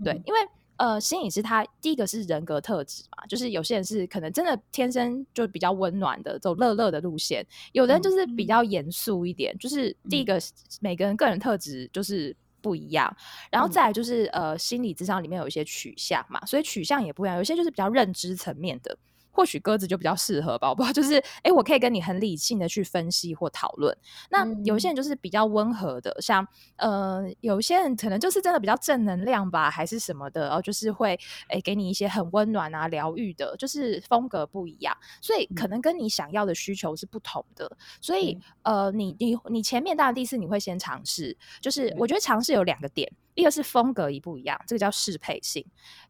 [0.04, 0.40] 对，因为。
[0.78, 10.40] 呃，心理师他第一个是人格特质嘛，就是有些人是可能真的天生就比较温暖的，走乐乐的路线；有的人就是比较严肃一点，就是第一个
[10.80, 13.16] 每个人个人特质就是不一样。
[13.52, 17.38] 然后再来就是呃，心理智商里面有一些取向嘛，所以取向也不一样。
[17.38, 18.98] 有些就是比较认知层面的。
[19.38, 23.96] 或许鸽子就比较适合吧，我不知道，就是哎，我可以跟你很理性的去分析或讨论。
[24.32, 26.46] 那有些人就是比较温和的，像
[26.78, 31.16] 呃，有些人可能就是真的比较正能量吧，还是什么的，然后就是会
[31.50, 37.78] 哎给你一些很温暖啊、疗愈的，就是风格不一样，所以可能跟你想要的需求是不同的。
[38.02, 45.64] 所以呃，你你你前面当然第一次你会先尝试，就是我觉得尝试有两个点，一个是风格一不一样，这个叫适配性；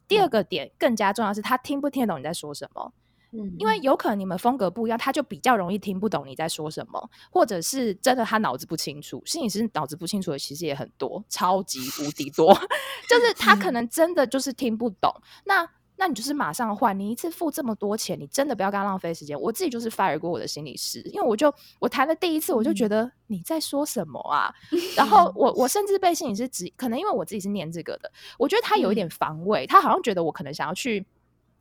[0.07, 2.93] 第二个点更加重要是他听不听得懂你在说什么。
[3.37, 9.21] 嗯，因为有可能你们风格不一样，他就比较容易听不懂你在说什么，或者是真的他脑子不清楚。
[9.25, 12.51] 心理师脑子不清楚的其实也很多，超级无敌多，
[13.07, 15.13] 就是他可能真的就是听不懂。
[15.45, 15.69] 那
[15.99, 19.39] 那你就是马上换，你一次付这么多钱，你真的不要跟他浪费时间。
[19.39, 24.53] 我自己就是 fire 过我的心理师，因为我就我谈了第一次，我就觉得你在说什么啊？
[24.95, 31.05] 然后我我甚至被心理师指，可能因为我自己是念这个的，我觉得他有一点防卫，他好像觉得我可能想要去。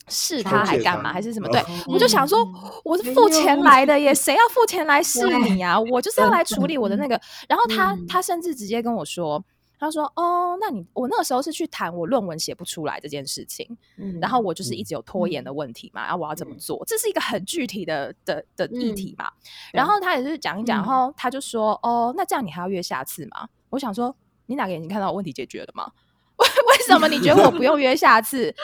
[0.09, 1.13] 试他还干嘛？
[1.13, 1.49] 还是什么？
[1.49, 2.39] 对，我就想说，
[2.85, 5.79] 我是付钱来的耶，谁要付钱来试你啊？
[5.81, 7.21] 我就是要来处理我的那个。
[7.49, 9.45] 然后他他甚至直接跟我说，
[9.79, 13.77] 他说：“哦，那你我那个时候是去谈我论文写不出来这件事情，
[14.21, 16.83] 然后我就是一直有拖延的问题嘛，然后我要怎么做？
[16.87, 19.31] 这是一个很具体的的的议题嘛。
[19.73, 23.49] 然后他也是讲一讲，然后他就说：哦，那这样你还要约下次吗？
[23.71, 24.15] 我想说，
[24.47, 25.91] 你哪个眼睛看到问题解决了吗？”
[26.37, 28.55] 为 为什么你觉得我不用约下次？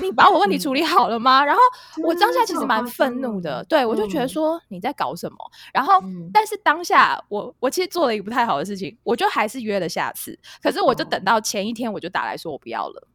[0.00, 1.44] 你把我问题处理好了吗？
[1.44, 1.60] 然后
[2.04, 5.36] 我当下其实蛮愤怒的，对我就觉得说你在搞什么？
[5.72, 10.38] 然后但是当下我我其实做了一个不太好的事情，我就还是约了下次。
[10.62, 13.08] 可是我就等到前一天我就打来说我不要了，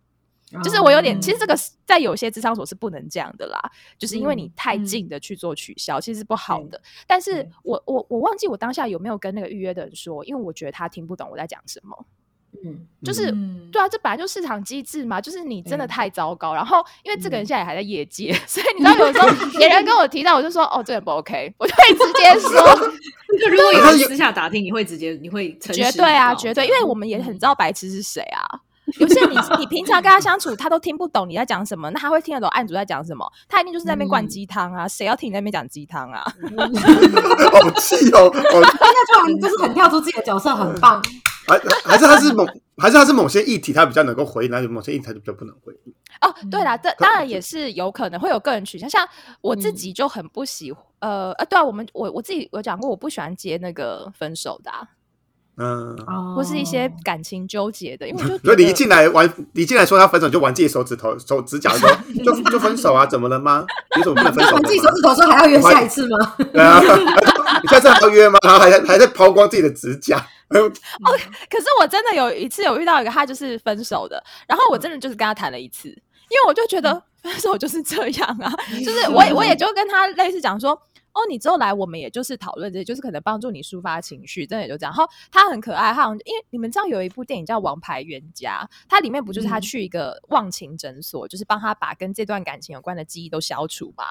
[0.63, 1.55] 就是我有点其实这个
[1.85, 3.59] 在有些智商所是不能这样的啦，
[3.97, 6.79] 就是因为你太近的去做取消，其实是不好的。
[7.07, 12.05] 但是我我我忘记我当下有没有跟那个预约的人说，因为我觉得他听不懂我在讲什么。
[12.65, 13.31] 嗯，就是
[13.71, 15.21] 对啊，这本来就市场机制嘛。
[15.21, 22.51] 就是你真的太糟糕，然后因为这个人现在也还在业界， 所以你知 道有时候别人跟我提到，我就说哦，这人不 OK，我就会直接说。
[23.39, 28.43] 就如果有人私下打听，你会直接你会绝对啊，绝对，因为我们也很知道白痴是谁啊。
[28.99, 33.25] 有些你你平常跟他相处，他都听不懂你在讲什么，那他会听得懂案主在讲什么？
[33.49, 34.87] 他一定就是在那边灌鸡汤啊！
[34.87, 36.23] 谁要听你在那边讲鸡汤啊？
[37.51, 38.29] 好气哦！
[38.31, 41.01] 那突然就是很跳出自己的角色，很棒。
[41.47, 42.45] 还还是他是某
[42.77, 45.93] 还是他是某些议题，他比较能够回应，那某些议题他就比较不能回应。
[46.21, 49.07] 哦，对啦，这当然也是有可能会有个人取向，像
[49.41, 54.71] 我自己就很不喜欢，呃呃，对啊，我们我我自己有讲过，我不喜欢接那个分手的。
[55.57, 55.95] 嗯，
[56.35, 61.89] 或是一些感情纠结的，因为 所以你一进来玩，你一进来说要分手，就玩自己手指头、手指甲，说
[62.25, 63.05] 就就分手啊？
[63.05, 63.65] 怎么了吗？
[63.95, 64.53] 为什么不能分手？
[64.53, 66.35] 玩自己手指头说还要约下一次吗？
[66.51, 66.81] 对啊，
[67.63, 68.37] 你下次还要约吗？
[68.43, 70.21] 然后还在还在抛光自己的指甲。
[70.49, 71.11] 哦，
[71.49, 78.53] 可是我真的有一次有遇到一个，他就是分手的，然后我真的就是跟他谈了一次，因为我就觉得分手就是这样啊，
[78.85, 80.79] 就是我我也就跟他类似讲说。
[81.17, 84.93] 哦，你之后来，我们也就是讨论这些，就是可能帮助你抒发情绪，真的也就这样。
[84.93, 94.03] 然后他很可爱，他因为你们知道有一部电影叫《王牌冤家》，它里面不就是他去一个忘情诊所，就是帮他把跟这段感情有关的记忆都消除嘛？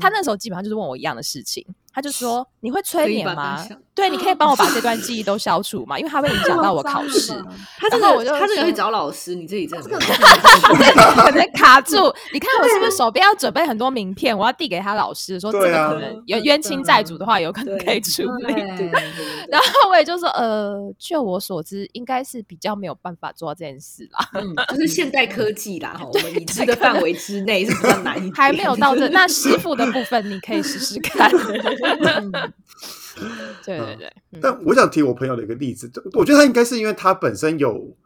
[0.00, 1.66] 他那时候基本上就是问我一样的事情。
[1.98, 3.66] 他就说：“你会催眠吗？
[3.92, 5.98] 对，你可以帮我把这段记忆都消除吗？
[5.98, 7.32] 因为它会影响到我考 试。
[7.76, 11.96] 他这个，我就他这个会找老师，你自己这个可能 卡住。
[12.32, 14.38] 你看我是不是手边要准备很多名片？
[14.38, 18.54] 我要递给他老师说，这个可能有冤亲债主的话，有可能可以处理。
[19.50, 24.30] 然后我也就说，呃，就我所知，应该是比较没有办法做到这件事啦。
[24.68, 29.08] 就是现代科技啦， 我们已知的范围之内是比较难，还没有到这。
[29.08, 31.28] 那师傅的部分，你可以试试看。”
[33.64, 37.96] 对对对，但我想提我朋友的一个例子，我觉得他应该是因为他本身有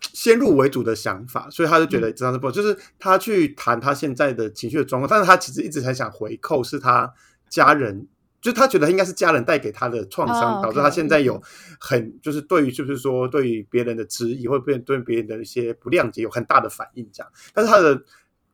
[0.00, 7.12] 先入为主的想法，所以他就觉得这样是不，就是他去谈他现在的情绪的状况，但是他其实一直很想回扣，是他
[7.50, 8.06] 家人，
[8.40, 11.42] 就他觉得应该是家人带给他的创伤，导致他现在有
[11.78, 18.02] 很就是对于就是说对于别人的质疑，或者对别人的一些不谅解有很大的反应，这样，但是他的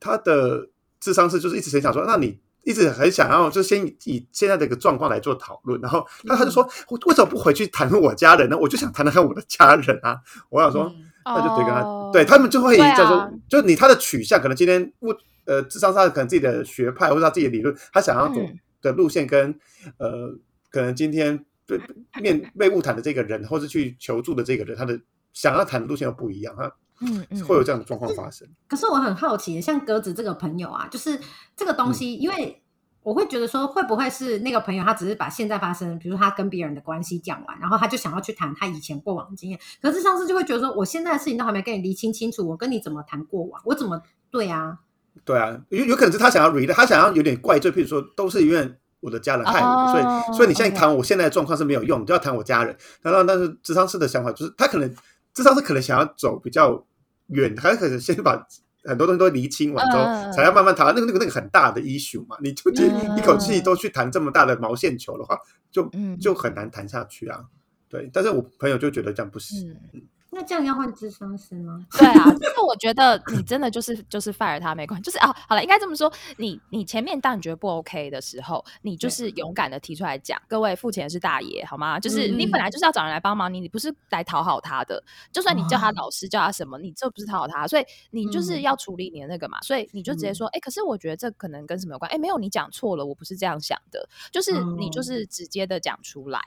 [0.00, 2.40] 他的智商是就是一直很想说，那你。
[2.64, 8.56] 一直很想要，就先以现在的一个状况来做讨论，然后他他就说，我为什么不回去谈论我家人呢？
[8.56, 10.18] 我就想谈谈看我的家人啊！
[10.48, 10.90] 我想说，
[11.24, 18.40] 那就对跟他，对他们就会叫做，就你他的取向，可能今天物呃智商上可能自己的学派或者他自己的理论，他想要走
[18.80, 19.58] 的路线跟
[19.98, 20.34] 呃，
[20.70, 21.78] 可能今天被
[22.22, 24.98] 面被误谈的这个人，或是去求助的这个人，他的
[25.32, 26.70] 想要谈的路线又不一样啊。
[27.00, 28.46] 嗯嗯，会有这样的状况发生。
[28.68, 31.18] 可是我很好奇，像鸽子这个朋友啊，就是
[31.56, 32.62] 这个东西，因为
[33.02, 39.58] 我会觉得说，会不会是那个朋友他只是把现在发生，比如他跟别人的关系讲完，然后他就想要去谈他以前过往的经验。
[39.82, 44.78] 可是上次就会觉得说，我现在的事情都还没跟你理清清楚，我跟你怎么谈过往，我怎么对啊？
[45.24, 52.76] 对啊，有有可能是他想要 relate，他想要有点怪罪，譬如说都是因为我的家人害我，所以所以你现在谈我现在的状况是没有用，你就要谈我家人。
[53.00, 54.92] 然后但是智商师的想法就是，他可能
[55.34, 56.86] 智商师可能想要走比较
[57.26, 58.46] 远，还可能先把
[58.84, 62.36] 很多东西都厘清完之后，才要慢慢谈那个那个那个很大的 issue 嘛。
[62.40, 65.38] 你就一口气都去谈这么大的毛线球的话，
[65.70, 65.90] 就
[66.20, 67.44] 就很难谈下去啊。
[67.88, 69.76] 对，但是我朋友就觉得这样不行。
[70.34, 71.86] 那这样要换智商师吗？
[71.96, 82.00] 对啊，就是我觉得你真的就是就是 fire 他没关系，就是啊，好了，应该这么说，你你前面当你觉得不 OK 的时候，你就是勇敢的提出来讲，各位付钱是大爷，好吗？
[82.00, 92.10] 就是你本来就是要找人来帮忙你，你不是来讨好他的，就算你叫他老师叫他什么，你这不是讨好他，所以你就是要处理你的那个嘛，所以你就直接说，哎，可是我觉得这可能跟什么有关？
[92.10, 96.40] 哎，没有，你讲错了，我不是这样想的，就是你就是直接的讲出来，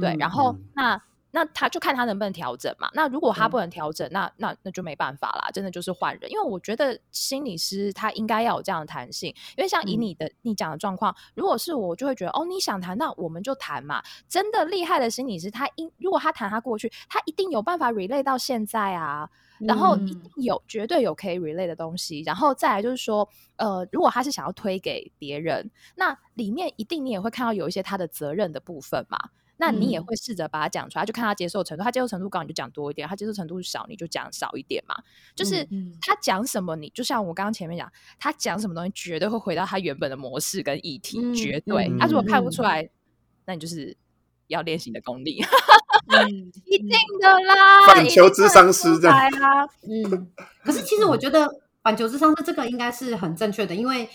[0.00, 1.00] 对，然后那。
[1.30, 2.88] 那他就看他能不能调整嘛。
[2.94, 6.30] 那如果他不能调整，那那那就没办法啦，真的就是换人。
[6.30, 9.28] 因为我觉得心理师他应该要有这样的弹性。
[9.56, 14.02] 因为像以你的你讲的状况，如果是我，就会觉得哦，你想谈，那我们就谈嘛。
[14.28, 19.28] 真的厉害的心理师，他应如果他谈他过去，他一定有办法 relay 到现在啊。
[19.58, 22.22] 然后一定有绝对有可以 relay 的东西。
[22.24, 29.18] 然后再来就是说，呃，如果他是想要推给别人，那里面一定你也会看到有一些他的责任的部分嘛。
[29.60, 31.82] 那你也会试着把它讲出来，就看他接受程度。
[31.82, 34.94] 他接受程度高，你就讲多一点；他接受程度少，你就讲少一点嘛。
[35.34, 35.64] 就是
[36.00, 37.90] 他讲什么，你就像我刚刚前面讲，
[38.20, 41.92] 他讲什么东西，绝对会回到他原本的模式跟议题，绝对。
[41.98, 42.88] 他如果看不出来，
[43.46, 43.96] 那你就是
[44.46, 45.44] 要练习的功力。
[46.64, 46.90] 一定
[47.20, 49.66] 的啦，反求之商师这样啊。
[49.82, 50.30] 嗯，
[50.64, 51.50] 可是其实我觉得
[51.82, 54.08] 反求之商师这个应该是很正确的，因为。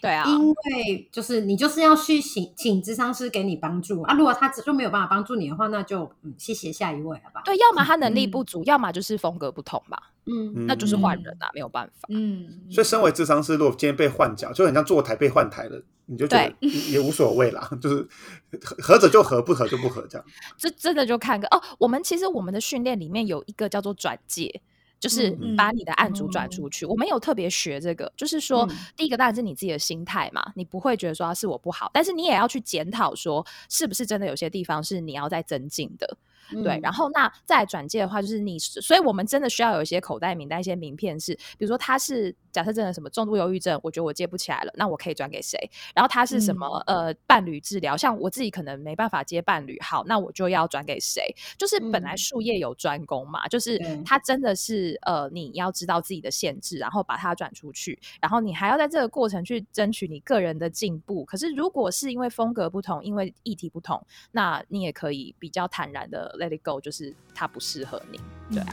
[0.00, 4.14] 对啊，因为就是你就是要去请请智商师给你帮助啊。
[4.14, 7.42] 如果他就没有办法帮助你的话，那就嗯，谢谢下一位了吧。
[7.44, 10.12] 对，要么他能力不足，要么就是风格不同吧。
[10.24, 12.08] 嗯，那就是换人啊，没有办法。
[12.08, 16.54] 嗯，所以身为智商师，如果今天被换角，就很像坐台被换台了，你就觉得
[16.90, 18.08] 也无所谓啦， 就是
[18.60, 20.26] 合着就合，不合就不合这样。
[20.56, 21.62] 这真的就看个哦。
[21.78, 24.62] 我们其实我们的训练里面有一个叫做转介。
[25.00, 28.12] 就是把你的案主转出去，我没有特别学这个。
[28.16, 36.16] 就是说，第一个当然是你自己的心态嘛，你不会觉得说是我不好，但是你也要去检讨说，是不是真的有些地方是你要再增进的。
[36.62, 45.58] 对，然后那再转介的话，就是你，所以我们真的需要有一些口袋名单、一些名片，是比如说他是假设真的什么重度忧郁症，我觉得我接不起来了，那我可以转给谁？
[45.94, 51.34] 然后他是什么呃伴侣治疗，像我自己可能没办法接伴侣，好，那我就要转给谁？
[51.58, 61.24] 就是本来术业有专攻嘛，就是他真的是呃你要知道自己的限制，然后把它转出去，然后你还要在这个过程去争取你个人的进步。
[61.24, 66.36] 可是如果是因为风格不同，因为议题不同，那你也可以比较坦然的。
[66.40, 68.18] Let it go，就是它不适合你，
[68.50, 68.64] 对。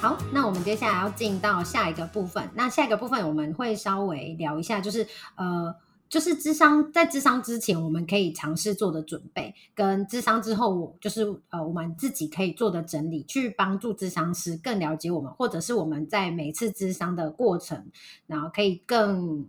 [0.00, 2.48] 好，那我们接下来要进到下一个部分。
[2.54, 5.74] 那下一个部分我们会稍微聊一下，就是呃，
[6.08, 17.84] 就是智商在智商之前，我们可以尝试做的准备，跟智商之后，就是呃，我们自己可以做的整理，去帮助智商师更了解我们，或者是我们在每次智商的过程，
[18.26, 19.46] 然后可以更。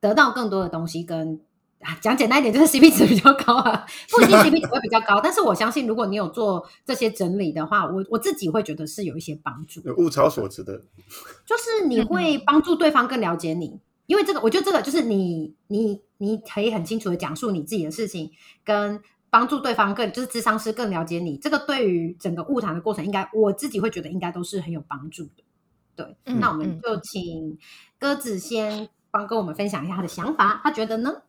[0.00, 1.40] 得到更多的东西，跟
[1.80, 10.82] 啊讲简单一点，就是 CP 值比较高啊，不一定 CP 值会比较高，但是我相信，如果你有做这些整理的话，我我自己会觉得是有一些帮助，物超所值的，
[11.44, 18.30] 就是你会帮助对方更了解你，因为这个，我觉得这个就是你你你可以很清楚的讲述你自己的事情，
[18.64, 25.44] 跟帮助对方更就是智商师更了解你，这个对于整个物谈的过程，应该我自己会觉得应该都是很有帮助的。
[25.94, 27.58] 对，那我们就请
[27.98, 28.88] 鸽子先。
[29.16, 31.22] 帮跟我们分享一下他的想法，他觉得呢？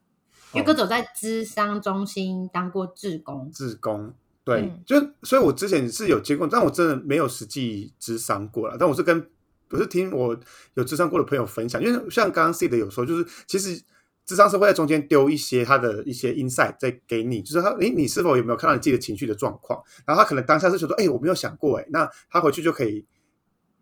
[0.52, 4.14] 因为哥走在智商中心当过志工，志工
[4.44, 8.76] 对，就所以，我之前是有接过，但我真的没有实际智商过了。
[8.78, 9.30] 但我是跟
[9.70, 10.38] 不是听我
[10.74, 13.82] 有智商过的朋友分享，因为像刚刚 C 的有说，就是其实
[14.26, 19.82] 智商是会在中间丢一些他的一些 insight 在给你，就是他诶，你是否有没有看到你自己的情绪的状况？
[20.06, 23.06] 然后他可能当下是觉得，哎，我没有想过，哎，那他回去就可以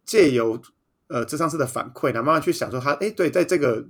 [0.06, 0.62] 借由。
[1.08, 3.88] 呃，智商师的反馈，然后慢慢去想说他，哎，对，在这个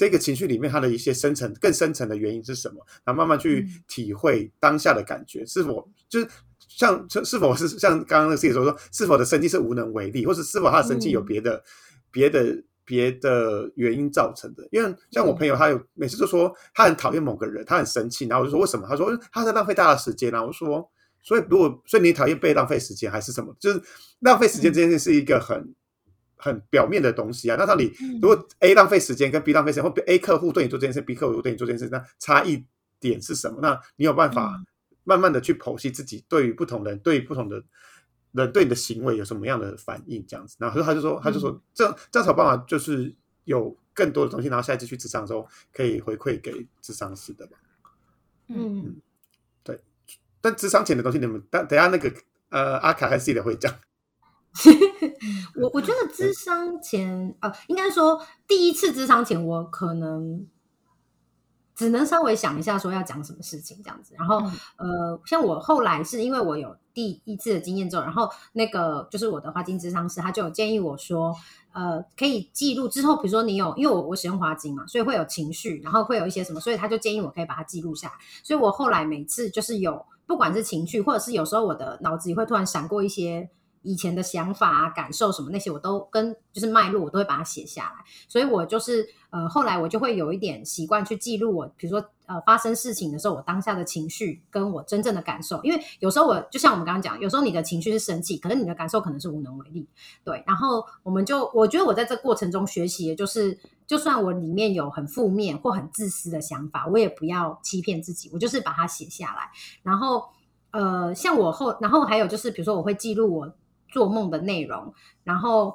[0.00, 2.76] 这个情绪里面，它的一些深层、更深层的原因是什么？
[3.04, 6.26] 然后慢慢去体会当下的感觉，是否就是
[6.66, 11.62] 像是否是像刚刚那个 C 说说，是否的生气是无能为力，或者是否他的生气有别的、
[12.10, 14.66] 别的、别的原因造成的？
[14.72, 18.86] 因为像我朋友，他有每次就说他很讨厌某个人，他很生气，然后我就说为什么？
[18.88, 20.30] 他说他在浪费大家的时间。
[20.32, 20.90] 然后我说，
[21.22, 23.54] 所以如果所以你讨厌被浪费时间还是什么？
[23.60, 23.82] 就是
[24.20, 25.74] 浪费时间这件事是一个很。
[26.40, 32.64] 很表面的东西啊，那到底如果 A 浪费时间跟 B 浪费时间，或 A 客户对你做这件事，B 客户对你做这件事，那差异
[32.98, 33.58] 点是什么？
[33.60, 34.62] 那你有办法
[35.04, 37.62] 慢慢的去剖析自己对于不同人、对于不同的
[38.32, 40.56] 人对你的行为有什么样的反应，这样子。
[40.58, 43.14] 然后他就说，他就说，这样这样才有办法，就是
[43.44, 47.58] 有更多的东西，然后下一次去职场的时候可以回馈给智商师的吧。
[48.48, 48.96] 嗯，
[49.62, 49.80] 对。
[50.40, 52.12] 但智商前的东西，你们等等下那个
[52.50, 53.74] 呃阿卡还是自己的会讲。
[55.56, 60.46] 我我觉得智商前呃，应该说第一次智商前，我可能。
[61.72, 64.14] 只能稍微想一下，说要讲什么事情这样子。
[64.18, 64.36] 然后，
[64.76, 71.34] 呃，像我后来是因为我有第一次的经验之后，然后那个就是我的花精智商师，他就有建议我说，
[71.72, 78.14] 呃，可以记录之后，比如说你有，因为我我使用花精嘛，所以会有情绪，然后会有一些什么，所以他就建议我可以把它记录下来。
[78.42, 83.48] 所以我后来每次就是有，不管是情绪，或者是有时候我的脑子里会突然闪过一些。
[83.82, 88.04] 以前的想法啊、感受什么那些，我都跟就是脉络，我都会把它写下来。
[88.28, 95.60] 所以我就是呃，后来我就会有一点习惯去记录我，比如说呃，发生事情的时候，我当下的情绪跟我真正的感受。
[95.64, 99.88] 因为有时候我就像我们刚刚讲，有时候你的情绪是生气，可是你的感受可能是无能为力。
[100.24, 109.50] 对，然后我们就我觉得我在这过程中学习的，就是，就算我里面有很负面或很自私的想法，我也不要欺骗自己，我就是把它写下来。
[109.82, 110.24] 然后
[110.70, 113.52] 呃，像我后，然后还有就是，比如说我会记录我。
[113.90, 115.74] 做梦的内容，然后，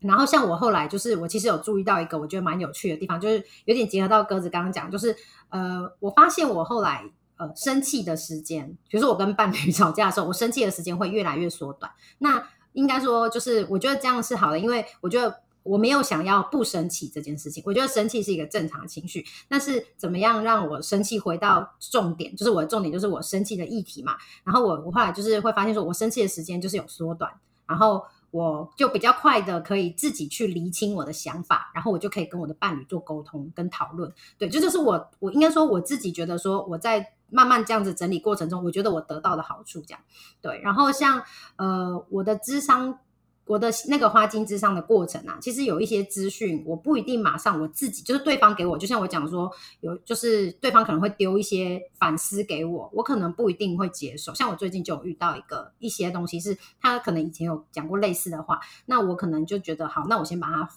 [0.00, 5.16] 然后像我后来就是，我其实有注意到一个我觉得蛮有趣的地方，就是有点结合到鸽子刚刚讲，就是
[5.48, 7.04] 呃，我发现我后来
[7.36, 11.90] 呃生气的时间，比如说我跟伴侣 吵架的时候，我生气的时间会越来越缩短。
[12.18, 15.40] 那应该说，就是我觉得这样是好的，因为我觉得。
[15.66, 24.16] 我没有想要不生气这件事情，我觉得生气是一个正常情绪，但是怎么样让我生气回到重点，就是我的重点就是我生气的议题嘛。
[24.44, 27.32] 然后我我后来就是会发现说，我生气的时间就是有缩短，
[27.66, 34.12] 然后我就比较快的可以自己去厘清我的想法，然后我就可以跟我的伴侣做沟通跟讨论。
[34.38, 40.00] 对，这就是我我应该说我自己觉得说我在慢慢这样子整理过程中，我觉得我得到的好处这样。
[40.40, 41.22] 对，然后像
[41.56, 43.00] 呃我的智商。
[43.46, 49.48] 我的那个花精之上的过程啊，其实有一些资讯，我不一定马上我自己就是对方给我，就像我讲说
[49.80, 54.34] 有，就是对方可能会丢一些反思给我，我可能不一定会接受。
[54.34, 60.68] 像我最近就有遇到一个一些东西，是他可能以前有讲过类似的话，那我可能就觉得好，那我先把它，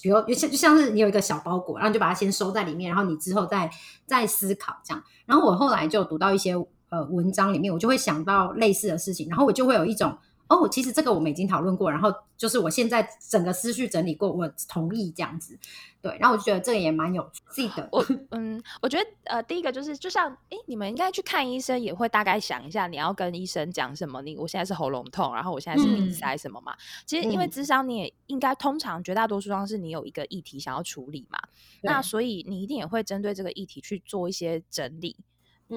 [0.00, 3.70] 比如像就像是你有一个小包裹，然后就把它先收在里面，然后你之后再
[4.06, 5.04] 再思考这样。
[5.26, 6.54] 然后我后来就读到一些
[6.88, 10.16] 呃文章里面，我就会想到类似的事情，然后我就会有一种。
[10.48, 15.58] 哦，其实这个我们已经讨论过，然后就是我现在整个思绪整理过，我同意这样子，
[16.00, 17.88] 对，然后我就觉得这个也蛮有趣的。
[17.90, 24.22] 我嗯，我觉得呃，第一个就是就像哎，你们应该去看医生，也会大概想一下你要跟医生讲什么。
[24.22, 26.76] 你我现在是喉咙痛，然后我现在是鼻塞什么嘛？
[27.04, 31.40] 其实因为智商你也应该通常绝大多数方是你有一个议题想要处理嘛，
[31.82, 35.16] 那所以你一定也会针对这个议题去做一些整理，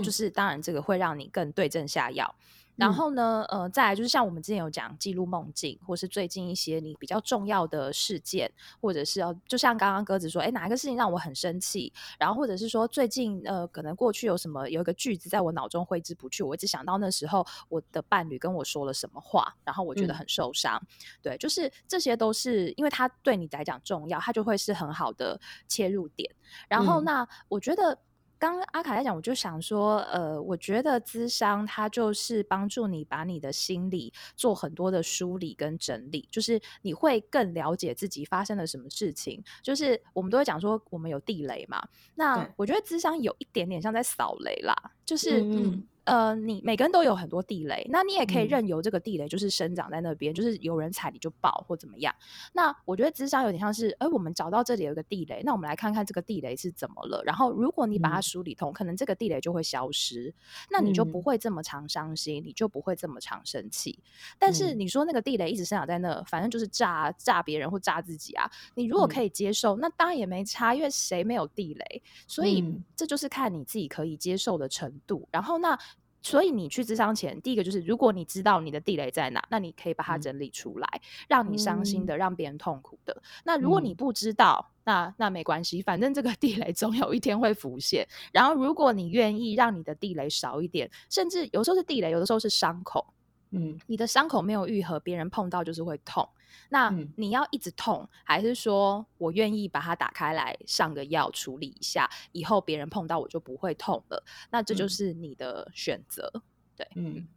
[0.03, 2.35] 就是当然这个会让你更对症下药。
[2.79, 8.49] 然后呢，呃，再来就是像我们之前有讲记录梦境，或是最近一些你比较重要的事件，
[8.79, 11.91] 或者是要就像刚刚鸽子说，哎，哪一个事情让我很生气？
[12.17, 20.81] 然后或者是说最近呃，可能过去有什么有一个句子在我脑中挥之不去，我一直想到那时候我的伴侣跟我说了什么话，然后我觉得很受伤。
[21.21, 26.33] 对，就是这些都是因为它对你来讲重要，它就会是很好的切入点。
[26.69, 27.97] 然后那我觉得。
[28.39, 39.43] 刚阿卡在讲，我就想说，呃，我觉得咨商它就是帮助你把你的心理做很多的梳理跟整理，就是你会更了解自己发生了什么事情。
[39.61, 41.85] 就是我们都会讲说，我们有地雷嘛，
[42.15, 44.73] 那我觉得咨商有一点点像在扫雷啦，
[45.05, 45.83] 就是嗯。
[46.09, 52.11] 呃，你每个人都有很多地雷，那你也可以任由这个地雷就是生长在那边，就是有人踩你就爆或怎么样。
[52.51, 57.21] 那我觉得智商有点像是，哎，我们找到这里有一个地雷，那我们来看看这个地雷是怎么了。
[57.23, 60.33] 然后如果你把它梳理通，可能这个地雷就会消失，
[60.71, 63.99] 那你就不会这么常伤心，你就不会这么常生气。
[64.39, 68.49] 但是你说那个地雷一直生长在那，反正就是炸炸别人或炸自己啊。
[68.73, 72.01] 你如果可以接受，那当然也没差，因为谁没有地雷？
[72.25, 75.27] 所以这就是看你自己可以接受的程度。
[75.31, 75.77] 然后那。
[76.21, 80.87] 所以你去智商前，第一个就是，如果你知道你的地雷在哪，那你可以把它整理出来，
[81.27, 83.21] 让你伤心的，让别人痛苦的。
[83.45, 88.07] 那如果你不知道，那那没关系，反正这个 地雷总有一天会浮现。
[88.31, 93.13] 然后，如果你愿意让你的地雷少一点，甚至有时候是地雷，有的时候是伤口。
[93.51, 96.27] 嗯，你的伤口没有愈合，别人碰到就是会痛。
[96.69, 104.23] 那你要一直痛，还是说我愿意把它打开来上个药处理一下，以后别人碰到我就不会痛了？
[104.51, 106.31] 那这就是你的选择。
[106.75, 107.27] 对，嗯，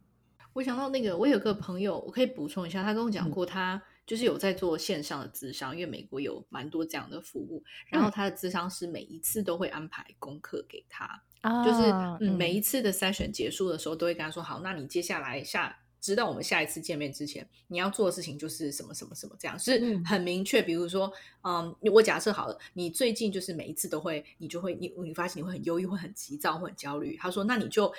[0.53, 7.63] 我想到那个，我有个朋友，我可以补充一下，他跟我讲过，他就是有在做线上的咨商，因为美国有蛮多这样的服务。
[7.87, 11.23] 然后他的咨商师每一次都会安排功课给他，
[11.65, 20.61] 就是每一次的筛选结束的时候，都会跟他说：“好，那你接下来下。”知道我们下一次见面之前，你要做的事情就是什么什么什么这样，是很明确。
[20.61, 21.09] 比如说，
[21.43, 27.15] 嗯，我假设好了，你最近就是每一次都会，你就会你你发现你会很忧郁，会很急躁，会很焦虑。
[27.15, 27.91] 他说，那你就。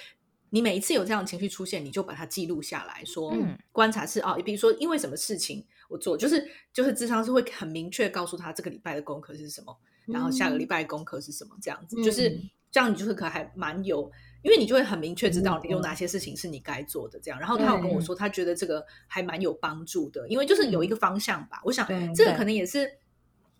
[0.50, 3.36] 你每一次有这样的情绪出现，你就把它记录下来，说
[3.72, 9.76] 观察是哦，比如说因为什么事情我做，就是就是智商是会很明确告诉他这个礼拜的功课是什么，
[10.06, 12.40] 然后下个礼拜功课是什么，这样子就是
[12.70, 14.08] 这样，你就是可还蛮有，
[14.44, 17.40] 因为你就会很明确知道有哪些事情是你该做的，这样。
[17.40, 21.60] 然后他有跟我说，他觉得这个还蛮有帮助的，因为就是有一个方向吧。
[21.64, 21.84] 我想
[22.14, 22.88] 这个可能也是。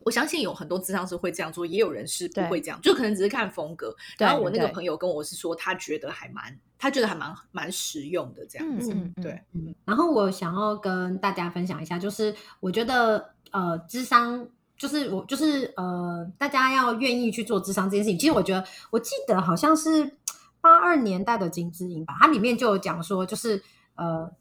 [0.06, 3.96] 我相信有很多智商是会这样做，也有人是不会这样，就可能只是看风格。
[4.18, 8.94] 然后我那个朋友跟我是说，他觉得还蛮，他觉得还蛮蛮实用的这样子。
[9.22, 9.40] 对，
[9.86, 18.18] 然后我想要跟大家分享一下，就是我觉得呃，智商就是我就是呃，大家要愿意去做智商这件事情。
[18.18, 20.18] 其实我觉得，我记得好像是
[20.64, 23.62] 八二年代的金枝英吧，它里面就有讲说，就是
[23.96, 24.32] 呃。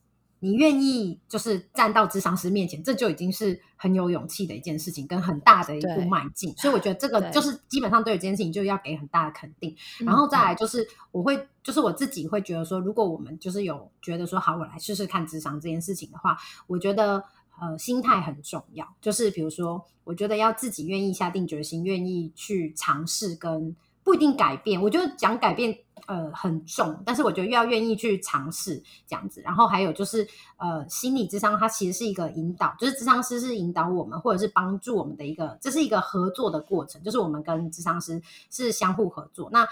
[0.46, 6.54] 你愿意就是站到智商师面前，这就已经是很有勇气的一件事情，跟很大的一步迈进。
[6.58, 9.74] 所以我觉得这个就是基本上对于这件事情就要给很大的肯定。
[10.00, 16.36] 然后再来就是，我会就是我自己会觉得说，如果我们就是有觉得说好，我来试试看职场这件事情的话，
[16.68, 17.24] 我觉得
[17.62, 18.86] 呃心态很重要。
[19.00, 24.82] 就是比如说，我觉得要自己愿意下定决心，愿意去尝试，跟不一定改变。
[24.82, 25.78] 我觉得讲改变。
[26.06, 28.76] 呃，很重，但是我觉得要愿意去尝试
[29.08, 30.28] 这样子，然后还有就是，
[30.58, 39.50] 呃，心理智商它其实是一个引导，就是智商师是引导我们或者是帮助我们的一个，这是一个合作的过程，就是我们跟智商师是相互合作。
[39.50, 39.66] 那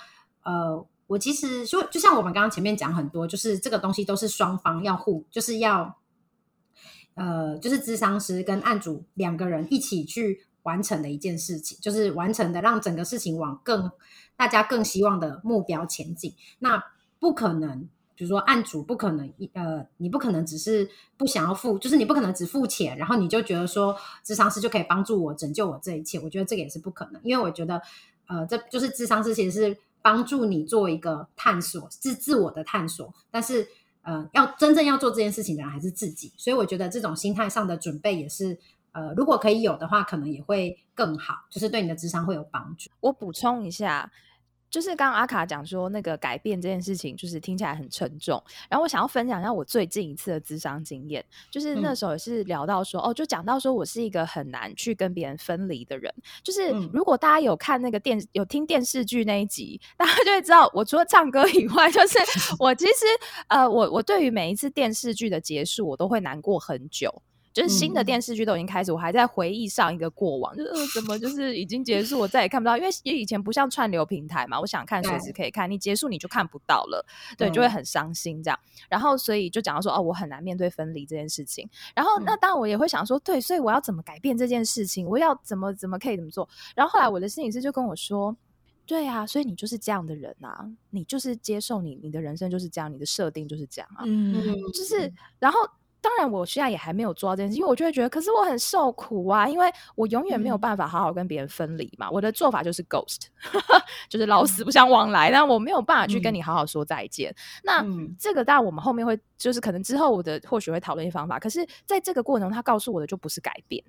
[0.44, 5.98] 呃，我其实就就像我们刚刚前面讲很多，就是这个东西都是双方要互，就是要，
[7.16, 13.92] 呃，就是智商师跟案主两个人一起去完成的一件事情，就是完成的让整个事情往更。
[14.38, 16.84] 大家更希望的目标前进，那
[17.20, 17.88] 不可能。
[18.16, 26.20] 比如说，案主不可能一，呃，你不可能只是不想要付，就是你不可能只付钱，然后你就觉得说，智商师就可以帮助我拯救我这一切。
[26.20, 27.80] 我觉得这个也是不可能，因为我觉得，
[28.28, 33.14] 呃，这就是智商师其实是帮助你做一个探索，是自我的探索。
[33.30, 33.68] 但是，
[34.02, 36.32] 呃，要真正要做这件事情的人还是自己。
[36.36, 38.58] 所以，我觉得这种心态上的准备也是。
[38.94, 42.90] 呃，如果可以有的话，可能也会更好，就是对你的智商会有帮助。
[43.00, 44.12] 我补充一下，
[44.70, 48.42] 就是刚刚阿卡讲说那个改变这件事情，就是听起来很沉重。
[48.70, 56.14] 然后我想要分享一下我最近一次的智商经验，就是那时候也是聊到说，哦，就讲到说我是一个很难去跟别人分离的人。
[56.44, 62.18] 就是如果大家有看那个电有听电视剧那一集，大家就会知道，我除了唱歌以外，就是
[62.60, 63.06] 我其实
[63.48, 67.22] 呃，我我对于每一次电视剧的结束，我都会难过很久。
[67.54, 77.06] 就是新的电视剧都已经开始，我还在回忆上一个过往，就是怎么就是已经结束，我再也看不到，因为也以前不像串流平台嘛，我想看随时可以看，你结束你就看不到了，
[77.38, 78.60] 对，就会很伤心这样。
[78.90, 81.70] 然后所以就讲到说，哦，我很难面对分离这件事情。
[81.94, 85.06] 然后那当然我也会想说，对，所以我要怎么改变这件事情？
[85.06, 86.48] 我要怎么怎么可以怎么做？
[86.76, 88.36] 然后后来我的心理师就跟我说，
[88.86, 94.34] 对啊，所以你就是这样的人啊，你就是接受你你的人生就是这样，你的设定就是这样啊，嗯，
[94.74, 95.60] 就是然后。
[96.02, 102.10] 当然，我现在也还没有做到这件事，因为我就会觉得，可是我很受苦啊，因为我永远没有办法好好跟别人分离嘛。
[102.10, 103.28] 我的做法就是 ghost，
[104.10, 107.34] 就是老死不相往来，但我没有办法去跟你好好说再见。
[107.64, 107.86] 那
[108.20, 111.38] 这个当然我们后面会，就是可能之后我的或许会讨论一些方法。
[111.38, 113.84] 可是在这个过程中，他告诉我的就不是改变。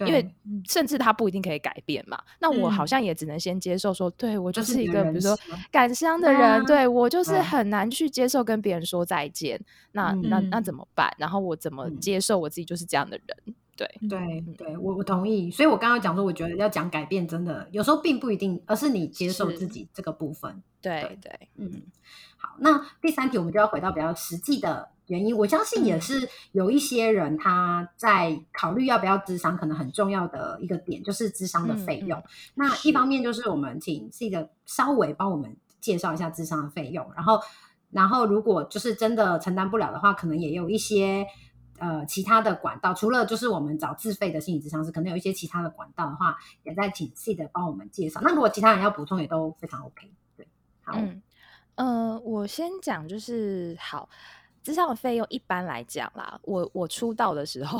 [0.00, 0.28] 因为
[0.66, 5.38] 甚至他不一定可以改变嘛，那我好像也只能先接受说，对我就是一个比如说
[5.70, 9.60] 感伤的人，对我就是很难去接受跟别人说再见。
[9.92, 11.14] 那那那怎么办？
[11.16, 13.54] 然后我怎么接受我自己就是这样的人？
[13.76, 15.50] 对对对，我我同意。
[15.50, 20.62] 所以我刚刚讲说，我觉得要讲改变，真的有时候并不一定，而是你接受自己这个部分。
[20.80, 21.82] 对对，嗯。
[22.36, 24.88] 好，那第三题我们就要回到比较实际的。
[25.06, 32.22] 原因，我相信也是有一些人他在考虑要不要智商，可能很重要的一个点就是智商的费用。
[32.54, 37.38] 那一方面就是我们请这个稍微帮我们介绍一下智商的费用，然后，
[37.90, 41.26] 然后如果就是真的承担不了的话，可能也有一些
[41.78, 48.20] 呃其他的管道，除了就是我们找自费的心理智商师可能有一些其他的管道的话，也在请 C 的帮我们介绍。
[48.22, 50.10] 那如果其他人要补充，也都非常 OK。
[50.34, 50.48] 对，
[50.82, 50.98] 好，
[51.74, 54.08] 嗯，我先讲就是好。
[54.64, 57.78] 智商的费用一般来讲啦，我我出道的时候，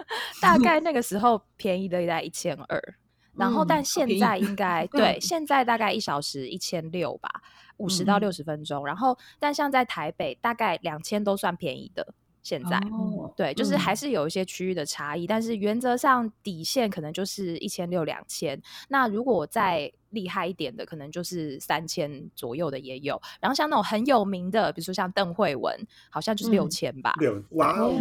[0.40, 2.94] 大概那个时候便宜的在一千二，
[3.34, 7.30] 然后但现在应该对，现在大概一小时一千六吧，
[7.78, 12.14] 五十到六十分钟，然后但像在台北大概两千都算便宜的。
[12.42, 12.80] 现在
[13.36, 18.62] 对，就是还是有一些区域的差异，但是原则上底线可能就是一千六两千。
[18.88, 23.20] 那如果我在厉害一点的，可能就是三千左右的也有。
[23.40, 25.74] 然后像那种很有名的，比如说像邓慧文，
[26.10, 27.14] 好像就是六千吧。
[27.18, 27.92] 六哇哦，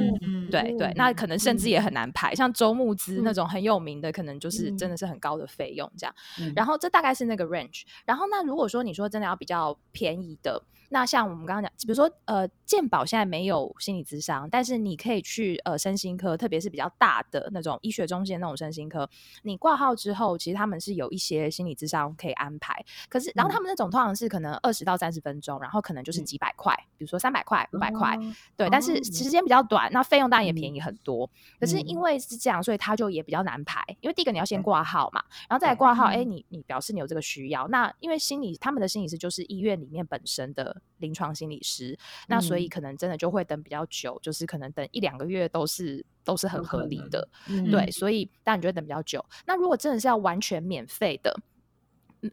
[0.51, 2.33] 对对，那可能甚至也很难排。
[2.35, 6.15] 像周牧之那种很有名的，可能就是真的是很高的费用这样。
[6.55, 7.83] 然后这大概是那个 range。
[8.05, 10.61] 然后那如果说你说真的要比较便宜的。
[10.89, 19.09] 那像我们刚刚讲，比如说呃，健保现在没有心理咨商，但是你可以去呃身心科，特别是比较大的那种医学中心那种身心科，
[19.41, 22.83] 你挂号之后，其实他们是有一些心理咨商可以安排。
[23.09, 28.17] 可是，然后他们那种通常是可能二十到三十分钟，然后可能就是几百块，比如说三百块、五百块，
[28.57, 28.69] 对。
[28.69, 31.29] 但是时间比较短，那费用当然也便宜很多。
[31.59, 40.81] 可是因为是这样，所以他就也比较难排，因为第一个你要先挂号嘛，然后再来挂号，哎，你你表示你有这个需要，那因为心理他们的心理师就是医院里面本身的。
[40.99, 41.95] 临床心理师，
[42.29, 47.27] 那所以可能真的就会等比较久，就是可能等一两个月都是都是很合理的，
[47.69, 49.23] 对，所以当然就会等比较久。
[49.45, 51.37] 那如果真的是要完全免费的，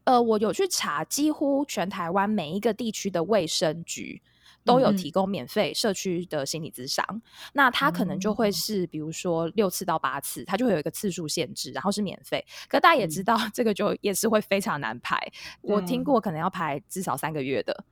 [0.05, 4.21] 呃，我有去查，几乎全台湾每一个地区的卫生局
[4.65, 7.05] 都有提供免费社区的心理咨商，
[7.53, 12.45] 那他可能就会是比如说六次到八次，他就会有一个次数限制，然后是免费。
[12.69, 15.19] 可大家也知道，这个就也是会非常难排，
[15.63, 17.85] 我听过可能要排至少三个月的。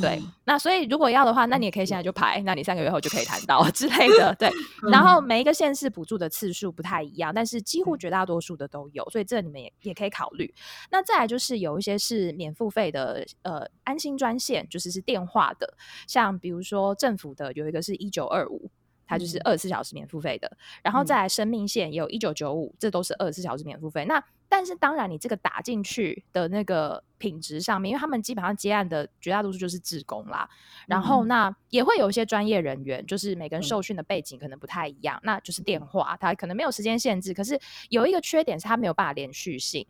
[0.00, 4.34] 对，那所以如果要的话，那你也可以现在就排，那你三个月后就可以谈到 之类的。
[4.38, 4.50] 对，
[4.90, 10.52] 然后每一个县市补助的次数不太一样，但是几乎绝大多数的都有，所以这你们也也可以考虑。
[10.90, 15.74] 那再来就是有一些是免付费的，呃，安心专线就是是电话的，
[16.06, 18.70] 像比如说政府的有一个是一九二五。
[19.10, 20.48] 它就是二十四小时免付费的，
[20.84, 24.04] 然后再来生命线也有一九九五，这都是二十四小时免付费。
[24.04, 30.48] 那但是当然，你这个打进去的那个品质上面，因为他们基本上接案的绝大多数就是职工啦，
[30.86, 37.58] 然后那也会有一些专业人员，就是每个人受训的背景可能不太一样，那就是电话，它可能没有时间限制，可是
[37.88, 39.84] 有一个缺点是它没有办法连续性，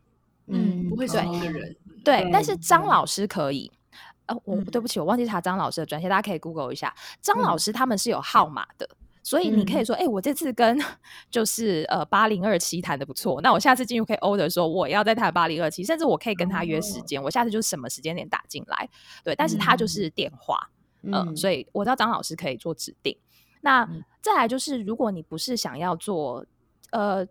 [0.47, 3.71] 嗯，不会是一个人，对，但是张老师可以。
[4.27, 8.89] 呃，我对不起，我忘记查张老师的专线，大家可以 Google 一下，张老师他们是有号码的。
[9.31, 10.77] 所以你可以说，哎，我这次跟
[11.31, 18.89] 就是呃八零二七谈的不错，那我下次进入可以 order 说我要再谈八零二七，甚至我可以跟他约时间，我下次就什么时间点打进来，
[19.23, 20.59] 对，但是他就是电话，
[21.05, 23.17] 嗯，所以我知道张老师可以做指定。
[23.61, 23.89] 那
[24.21, 26.45] 再来就是，如果你不是想要做，
[26.91, 27.25] 呃。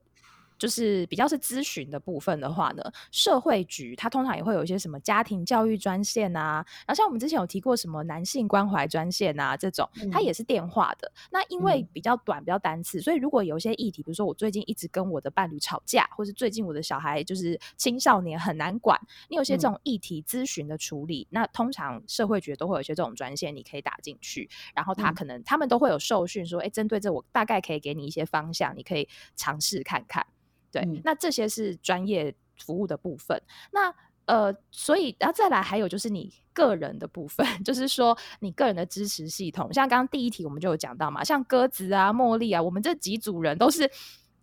[0.59, 11.11] 就是比较是咨询的部分的话呢，社会局它通常也会有一些什么家庭教育专线啊，然后像我们之前有提过什么男性关怀专线啊这种，它也是电话的。
[11.31, 18.99] 那因为比较短、比较单次，所以如果有一些议题，比如说我最近一直跟我的伴侣吵架，或是最近我的小孩就是青少年很难管，
[19.29, 29.07] 你有些这种议题咨询的处理，那通常社会局都会有一些这种专线，你可以打进去，然后他可能他们都会有受训，说哎，针对这我大概可以给你一些方向，你可以
[29.37, 30.25] 尝试看看。
[30.71, 33.41] 对，那这些是专业服务的部分。
[33.71, 33.93] 那
[34.25, 39.73] 呃，所以然后再来，还有就是你个人的部分， 就是说你个人的支持系统。
[39.73, 43.89] 像刚刚第一题我们就有讲到嘛，像鸽子啊、茉莉啊，我们这几组人都是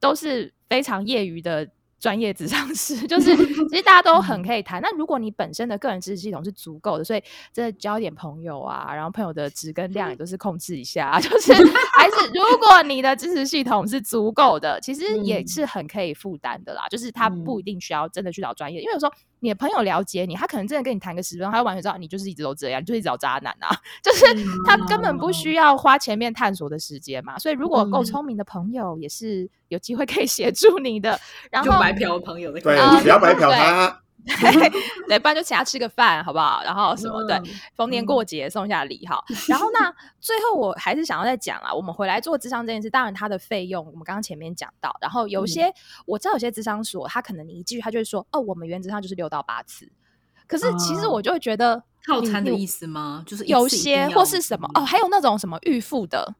[0.01, 1.71] 都是非常业余的。
[1.99, 3.35] 专业智商师就是，
[3.69, 4.81] 其实大家都很可以谈。
[4.83, 7.23] 那如果你本身的个人知识系统是足够的，所以
[7.53, 16.87] 真的交一点朋友啊，然后朋友的值跟量也都是控制一下， 就是还是 如果你的知识系统是足够的，其实也是很可以负担的啦。
[16.91, 19.13] 就是他不一定需要真的去找专业，因为有时候。
[19.41, 23.69] 你的朋友了解你，他可能真的跟你谈个十分钟，他就完全知道你就是一直都这样，就是一直找渣男啊，
[24.03, 24.25] 就是
[24.65, 27.39] 他根本不需要花前面探索的时间嘛。
[27.39, 31.19] 所以如果够聪明的朋友，也是有机会可以协助你的。
[31.51, 34.01] 然后白嫖朋友的，对，不要白嫖他。
[35.09, 36.61] 对，不然就请他吃个饭，好不好？
[36.65, 37.23] 然后什么？
[37.25, 37.41] 对，
[37.77, 39.23] 逢年过节送一下礼哈。
[39.49, 44.95] 然后那 最后我还是想要再讲啊，我们回来做智商这件事，当然它的费用我们刚刚前面讲到。
[45.01, 45.73] 然后有些
[46.07, 49.91] 我知道有些智商所，他可能你一句他就会说，哦，我们原则上就是六到八次。
[50.49, 53.23] 可是其实我就会觉得套餐的意思吗？
[53.27, 56.35] 就是有些或是什么哦，还有那种什么预付的。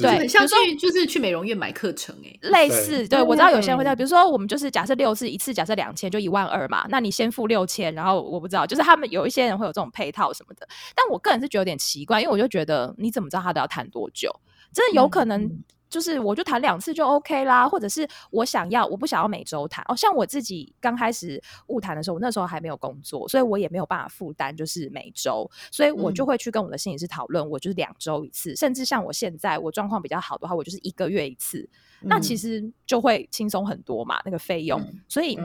[0.00, 3.06] 对，很像去就是去美容院买课程哎，类似。
[3.06, 6.86] 对我知道有些人会在，比如说我们就是假设六次，一次假设两千，就一万二嘛。
[6.88, 10.66] 那你先付六千，然后我不知道，就是他们有一些人会有这种配套什么的。
[10.94, 14.30] 但我个人是觉得有点奇怪，因为我就觉得你怎么知道他都要谈多久？
[14.72, 15.50] 真的有可能。
[15.90, 19.84] 就是我就谈两次就 OK 啦，或者是我想要我不想要每周谈。
[19.88, 19.96] 哦。
[19.96, 31.68] 像我自己刚开始误谈的时候，我那时候还没有工作，所以我也没有办法负担就是每周，所以我就会去跟我的心理师讨论，我就是两周一次，甚至像我现在我状况比较好的话，我就是一个月一次，
[32.00, 35.38] 那其实就会轻松很多嘛，那个费用，所以。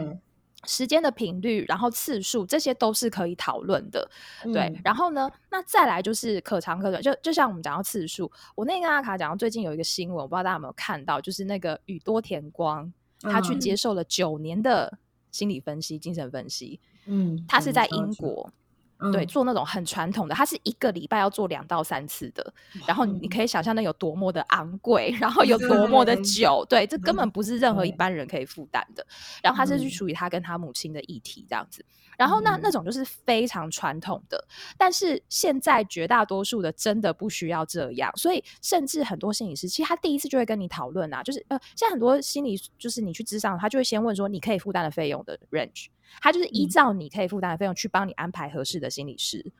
[0.65, 4.09] 时间的频率，然后次数，这些都是可以讨论的，
[4.43, 4.73] 对。
[4.83, 12.91] 然后呢，那再来就是可长可短，就就像我们讲到次数，我那天跟阿卡讲到最近有一个新闻，我不知道大家有没有看到，就是那个宇多田光
[13.21, 14.97] 他去接受了九年的
[15.31, 16.79] 心理分析、精神分析。
[17.05, 18.51] 嗯，他是在嗯英国，
[18.99, 19.11] 嗯。
[19.11, 22.53] 对，做那种很传统的，它是一个礼拜要做两到三次的，
[22.87, 29.05] 然后你可以想象那有多么的昂贵，然后有多么的对久，对，这根本不是任何一般人可以负担的。
[29.41, 29.89] 然后他是去嗯。
[29.89, 31.85] 处理他跟他母亲的议题这样子，
[32.17, 34.47] 然后那嗯那种就是非常传统的，
[34.77, 45.87] 但是现在绝大多数的真的不需要这样，所以甚至很多心理师其实他第一次就会跟你讨论啊，就是呃，现在很多心理就是你去咨商，他就会先问说你可以负担的费用的 range，
[46.21, 49.51] 他就是依嗯照你可以负担的费用去帮你安排合适的心理师。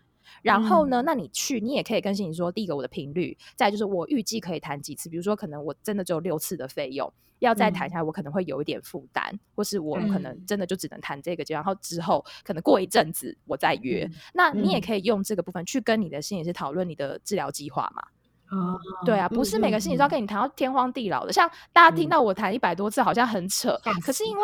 [0.41, 14.05] 然后呢，嗯那你去，你也可以跟心理说，第一个我的频率，再就是我预计可以谈几次，比如说可能我真的只有六次的费用，要再谈嗯下来，我可能会有一点负担，或是我可能嗯真的就只能谈这个然后之后可能过一阵子我再约。
[14.05, 18.03] 嗯那你也嗯可以用这个部分去跟你的心理师讨论你的治疗计划嘛。
[18.51, 24.43] 哦，对啊，不是每个心理师要嗯跟你谈到天荒地老的，像大家听嗯到我谈一百多次，好像很扯，可是因为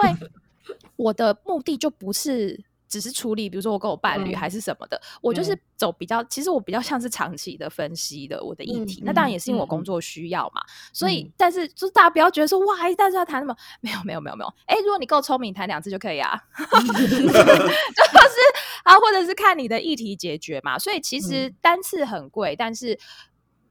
[0.95, 2.63] 我的目的就不是。
[2.91, 4.37] 只是处理，比如说我跟我伴侣嗯。
[4.37, 9.01] 还是什么的，我就是走比较，其实我比较像是长期的分析的我的议嗯题。
[9.05, 10.61] 那当然嗯也是因为我工作需要嘛，
[10.91, 11.31] 所以嗯。
[11.37, 18.37] 但是就是大家不要觉得说哇，大家要谈什么没有没有没有没有，哎，如果你够聪明，谈两次就可以啊， 就是
[18.83, 20.77] 啊，或者是看你的议题解决嘛。
[20.77, 21.55] 所以其实嗯。
[21.61, 22.99] 单次很贵，但是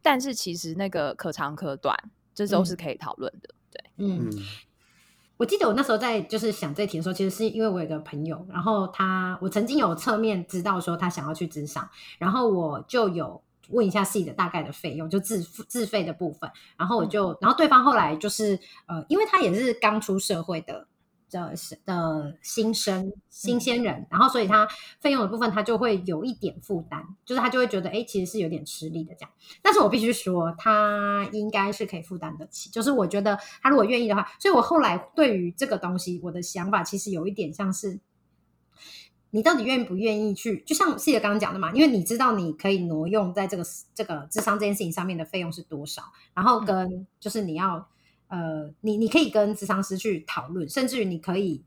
[0.00, 1.94] 但是其实那个可长可短，
[2.34, 2.76] 这都是嗯。
[2.76, 3.50] 可以讨论的。
[3.70, 4.30] 对，嗯。
[4.30, 4.42] 嗯，
[5.40, 11.88] 我记得我那时候在就是想这题的时候，其实是因为我有个朋友，然后他我曾经有侧面知道说他想要去职场，
[12.18, 20.86] 然后我就有问一下自己的大概的费用，就自付自费的部分，然后我就，然后对方后来就是呃，因为他也是刚出社会的。
[21.30, 21.54] 的
[21.84, 24.68] 的新生新鲜人，然后所以他
[25.00, 29.30] 费用的部分他就会有一点负担，就是他就会觉得哎，诶其实是有点吃力的这样。
[29.62, 32.68] 但是我必须说，他应该是可以负担得起。
[32.70, 38.00] 就是我觉得他如果愿意的话，所以我后来对于这个东西，我的想法其实有一点像是，
[39.30, 40.62] 你到底愿不愿意去？
[40.66, 43.64] 就像谢姐刚刚讲的嘛，因为你知道你可以挪用在这个
[43.94, 46.02] 这个智商这件事情上面的费用是多少，
[46.34, 47.88] 然后跟就是你要
[48.30, 51.62] 呃，你你可以跟智商师去讨论，甚至于你可以。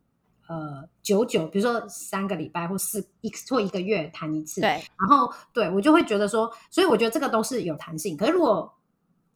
[0.45, 8.17] 呃，久久，比如说三个礼拜或四一或一个月谈一次，对，然后对我就会觉得说，所以我觉得这个都是有弹性。
[8.17, 8.71] 可是如果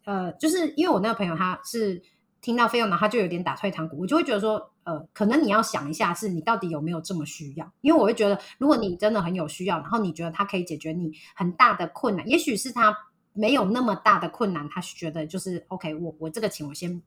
[0.03, 2.03] 呃，就是因为我那个朋友他是
[2.41, 7.71] 听到费用呢，他就有点打退堂鼓，我就会觉得说，呃，可能你要想一下，是你到底有没有这么需要？
[7.79, 12.93] 因为我会觉得，如果你真的很有需要，然后你觉得他可以解决你很大的困难，也许是他
[13.31, 17.01] 没有那么大的困难，他觉得就是 OK，我我这个钱我先。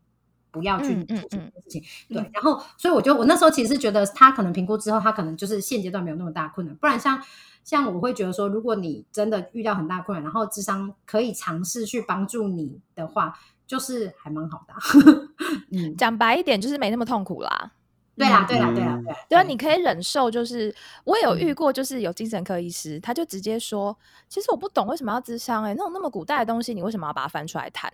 [0.50, 2.30] 不要去做这件嗯事情，对。
[2.32, 6.74] 然后，所以我觉得我那时候其实是觉得他可能评估之后，他可能就是现阶段没有那么大困难。
[6.76, 7.22] 不然像
[7.64, 14.80] 像我会觉得说，如果你真的遇到很大困难，然后智商可以尝试去帮助你的话，就是还蛮好的啊、
[15.70, 17.72] 嗯，讲白一点就是没那么痛苦啦。
[18.20, 19.04] 对啦，对啦，对啦，嗯。
[19.04, 19.12] 对。
[19.12, 19.18] 啦。
[19.28, 21.54] 对啊，你可以忍受，就是我有遇嗯。
[21.54, 23.96] 过，就是有精神科医师，他就直接说，
[24.28, 27.92] 其实我不懂为什么要智商、欸，哎，那种那么古代的东西，你为什么要把它翻出来谈？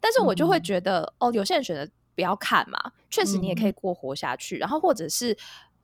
[0.00, 0.62] 但是我就会嗯。
[0.62, 2.78] 觉得，哦，有些人选择不要看嘛，
[3.10, 5.36] 确实你也可以过活下去，然后或者是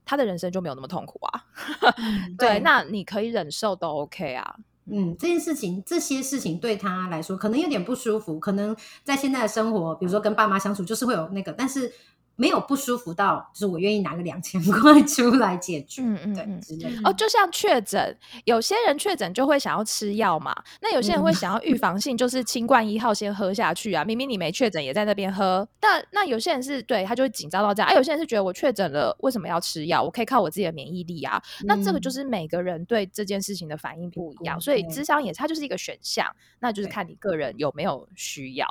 [0.04, 1.44] 他的人生就没有那么痛苦啊，
[1.98, 4.56] 嗯对，那你可以忍受都 OK 啊，
[4.90, 8.74] 嗯，这件事情，这些事情对他来说可能有点不舒服，可能
[9.04, 11.92] 在现在的生活，比如说跟爸妈相处，就是会有那个，但是
[12.36, 17.08] 没有不舒服到，就是我愿意拿个两千块出来解决，嗯嗯嗯之类的。
[17.08, 24.04] 哦，就像确诊，有些人确诊就会想要吃药嘛，那有些人会嗯想要预防性，就是清冠一号先喝下去啊。
[24.04, 25.66] 明明你没确诊，也在那边喝。
[25.78, 30.02] 但那有些人是对他就会紧张到这样，哎、有些人是觉得我确诊了，为什么要吃药？
[30.02, 31.40] 我可以靠我自己的免疫力啊。
[31.64, 36.26] 那这个就嗯是每个人对这件事情的反应不一样，不所以对智商也它就是一个选项，
[36.60, 38.66] 那就是看你个人有没有需要。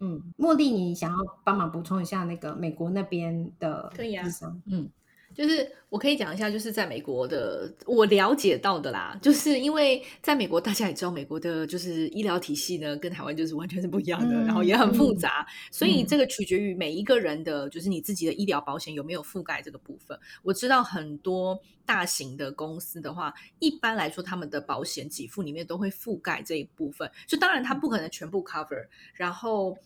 [0.00, 4.26] 嗯，茉莉，你想要帮忙补充一下那个美国那边的可以啊。
[4.66, 4.88] 嗯，
[5.34, 20.18] 就是我可以讲一下，就是在美国的我了解到的啦，就是因为在美国，大家也知道，美国的就是医疗体系呢，跟台湾就是完全是不一样的，嗯然后也很复杂，所以嗯这个取决于每一个人的，就是你自己的医疗保险有没有覆盖这个部分。
[20.42, 29.76] 我知道很多大型的公司的话，一般来说他们的保险给付里面都会覆盖这一部分，就当然它不可能全部 cover，然后。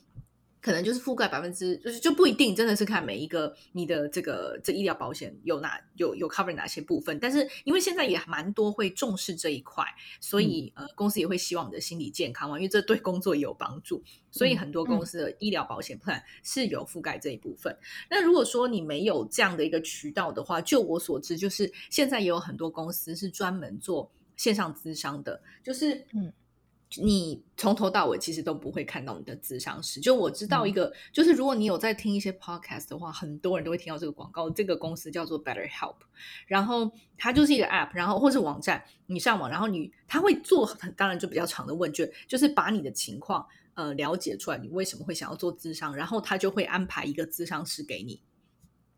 [0.66, 7.16] 可能就是覆盖百分之，就是就不一定，真的是看每一个你的这个这医疗保险有哪有有 cover 哪些部分。
[7.20, 9.84] 但是因为现在也蛮多会重视这一块，
[10.20, 14.02] 所以、呃公司也会希望你的心理健康嘛，因为这对工作也有帮助。
[14.32, 17.78] 所以很多公司的医疗保险 plan 是有覆盖这一部分。
[18.10, 26.32] 那如果说你没有这样的一个渠道的话，就我所知，就是现在也有很多公司是专门做线上咨商的，就是嗯
[26.98, 30.00] 你从头到尾其实都不会看到你的智商师。
[30.00, 34.48] 就我知道一个，就是如果你有在听一些 podcast 的话，很多人都会听到这个广告。
[34.48, 35.96] 这个公司叫做 Better Help，
[36.46, 48.22] 然后它就是一个 app，然后或是网站，你上网，然后你他会做很当然就比较长的问卷，就是把你的情况呃了解出来，你为什么会想要做智商，然后他就会安排一个智商师给你。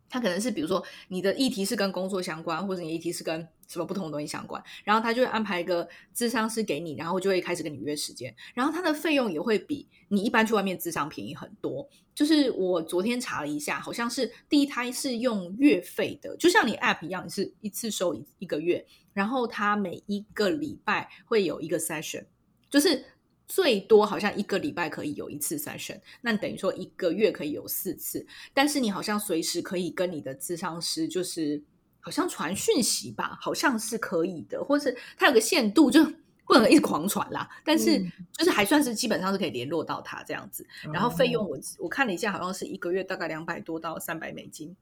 [0.09, 11.89] 他可能是比如说你的议题是跟工作相关，或者你议题是跟什么不同的东西相关，然后他就会安排一个智商师给你，然后就会开始跟你约时间，然后他的费用也会比你一般去外面智商便宜很多。
[12.15, 22.25] 就是我昨天查了一下，好像是第一胎是用月费的，就像你 App 一样，你是一次收一一个月，然后他每一个礼拜会有一个 session，
[22.71, 23.05] 就是。
[23.49, 31.63] 最多好像一个礼拜可以有一次 session，那等于说一个月可以有四次，但是你好像随时可以跟你的咨商师，就是
[31.99, 36.05] 好像传讯息吧，好像是可以的，或是它有个限度，就
[36.45, 37.49] 不能一直狂传啦。
[37.65, 37.99] 但是
[38.33, 40.67] 就是还算是基本上是可以联络到他这样子。
[40.93, 44.77] 然后费用我我看了一下，好像是一个月大概两百多到三百美金，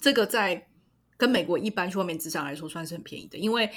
[0.00, 0.68] 这个在
[1.16, 3.68] 跟美国一般去外面智商来说算是很便宜的，因为。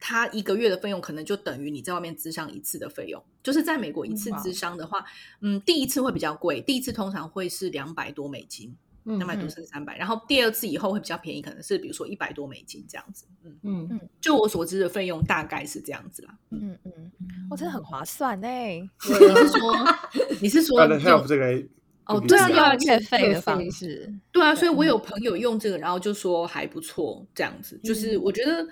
[0.00, 5.04] 他一个月的费用可能就等于你在外面咨商一次的费用，就是在美国一次咨商的话，
[5.40, 8.74] 嗯，第一次会比较贵，第一次通常会是两百多美金，
[9.04, 13.88] 两百多甚至三百，然后第二次以后会比较便宜，可能是比如说一百多美金这样子，嗯嗯。
[13.90, 17.12] 嗯，就我所知的费用大概是这样子啦，嗯嗯，
[17.50, 19.94] 我真的很划算哎， 你是说
[20.40, 21.62] 你是说用这个
[22.06, 24.98] 哦，对啊，要月费的方式，对啊，所以我有。
[24.98, 28.66] 朋友用这个，然后就说还不错，这样子，就是我觉得。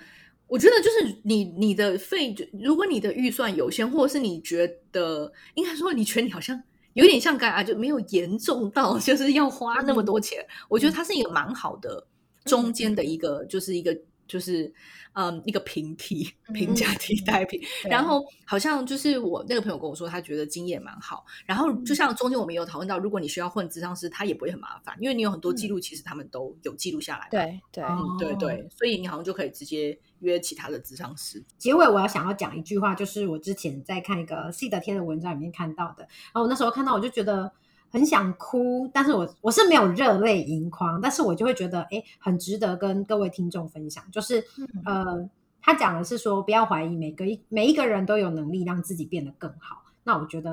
[0.49, 6.61] 我觉得就是你你的费，如果你的预算有限，或者是你觉得应该说你觉得你好像
[6.93, 12.05] 有点像该啊就没有严重到 就是要花那么多钱，我觉得它是一个蛮好的
[12.43, 13.97] 中间的一个，就是一个。
[14.29, 14.71] 就是
[15.13, 17.59] 嗯，一个平替平价替代品，
[17.89, 21.25] 然后好像就是我那个朋友跟我说，他觉得经验蛮好。
[21.45, 27.27] 然后就像中间我们有讨论到，如果你需要混智商师，他也不会很麻烦，因为你有很多记录，其实他们都有记录下来。
[27.31, 27.83] 对对
[28.19, 31.43] 对对，所以你好像就可以直接约其他的智商师。
[31.57, 37.51] 结尾我要想要讲一句话，就是我之前在看一个 C 的天的文章里面看到的，然后我那时候看到我就觉得。
[37.91, 44.03] 很想哭，但是我我是没有热泪盈眶，但是我就会觉得，哎，很值得跟各位听众分享。
[44.11, 44.43] 就是，
[44.85, 45.29] 呃，
[45.61, 49.83] 他讲的是说，不要怀疑每个一每一个人都有能力让自己变得更好。
[50.03, 50.51] 那我觉得，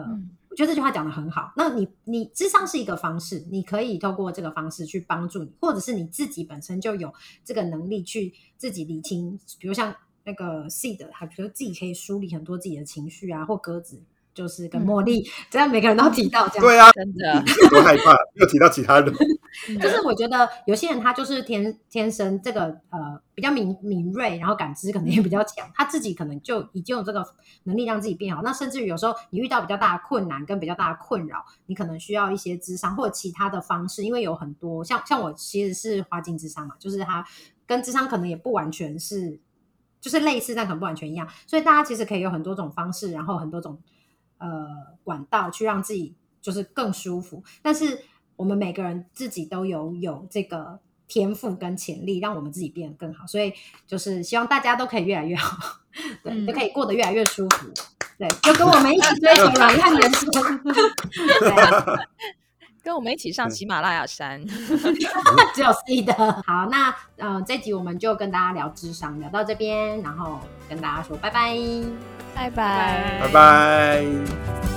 [0.50, 1.52] 我觉得这句话讲的很好。
[1.56, 7.12] 那你你智商是一个方式，你可以透过这个方式去帮助你，或者是你自己本身就有
[7.44, 14.00] 这个能力去自己理清，比如像那个 C 的，他觉得自己可以梳理很多自己的情绪啊，或鸽子。
[14.36, 19.10] 就是跟茉莉，这样每个人都提到这样，对啊，真的多害怕，又提到其他人。
[19.80, 27.24] 就是我觉得有些人他就是天天生这个呃比较敏敏锐，然后感知可能也比较强，他自己可能就已经有这个
[27.62, 28.42] 能力让自己变好。
[28.42, 37.24] 那甚至于有时候你遇到比较大的困难跟比较大的困扰，你可能需要一些智商或者其他的方式，因为有很多像像我其实是花精智商嘛，就是他
[37.66, 39.40] 跟智商可能也不完全是
[40.02, 43.80] 就是类似，但可能不完全一样，所以大家其实可以有很多种方式，然后很多种。
[44.38, 44.66] 呃，
[45.04, 48.02] 管道去让自己就是更舒服，但是
[48.36, 50.78] 我们每个人自己都有有这个
[51.08, 53.52] 天赋跟潜力，让我们自己变得更好，所以
[53.86, 55.80] 就是希望大家都可以越来越好，
[56.22, 57.68] 对，都可以过得越来越舒服，
[58.18, 60.28] 对，就跟我们一起追求软汉人生，
[62.86, 66.14] 跟我们一起上喜马拉雅山， 只有 C 的。
[66.46, 71.56] 好，那呃，这集我们就跟大家聊智商，聊到这边，然后跟大家说拜拜。
[72.32, 74.75] 拜拜，拜拜。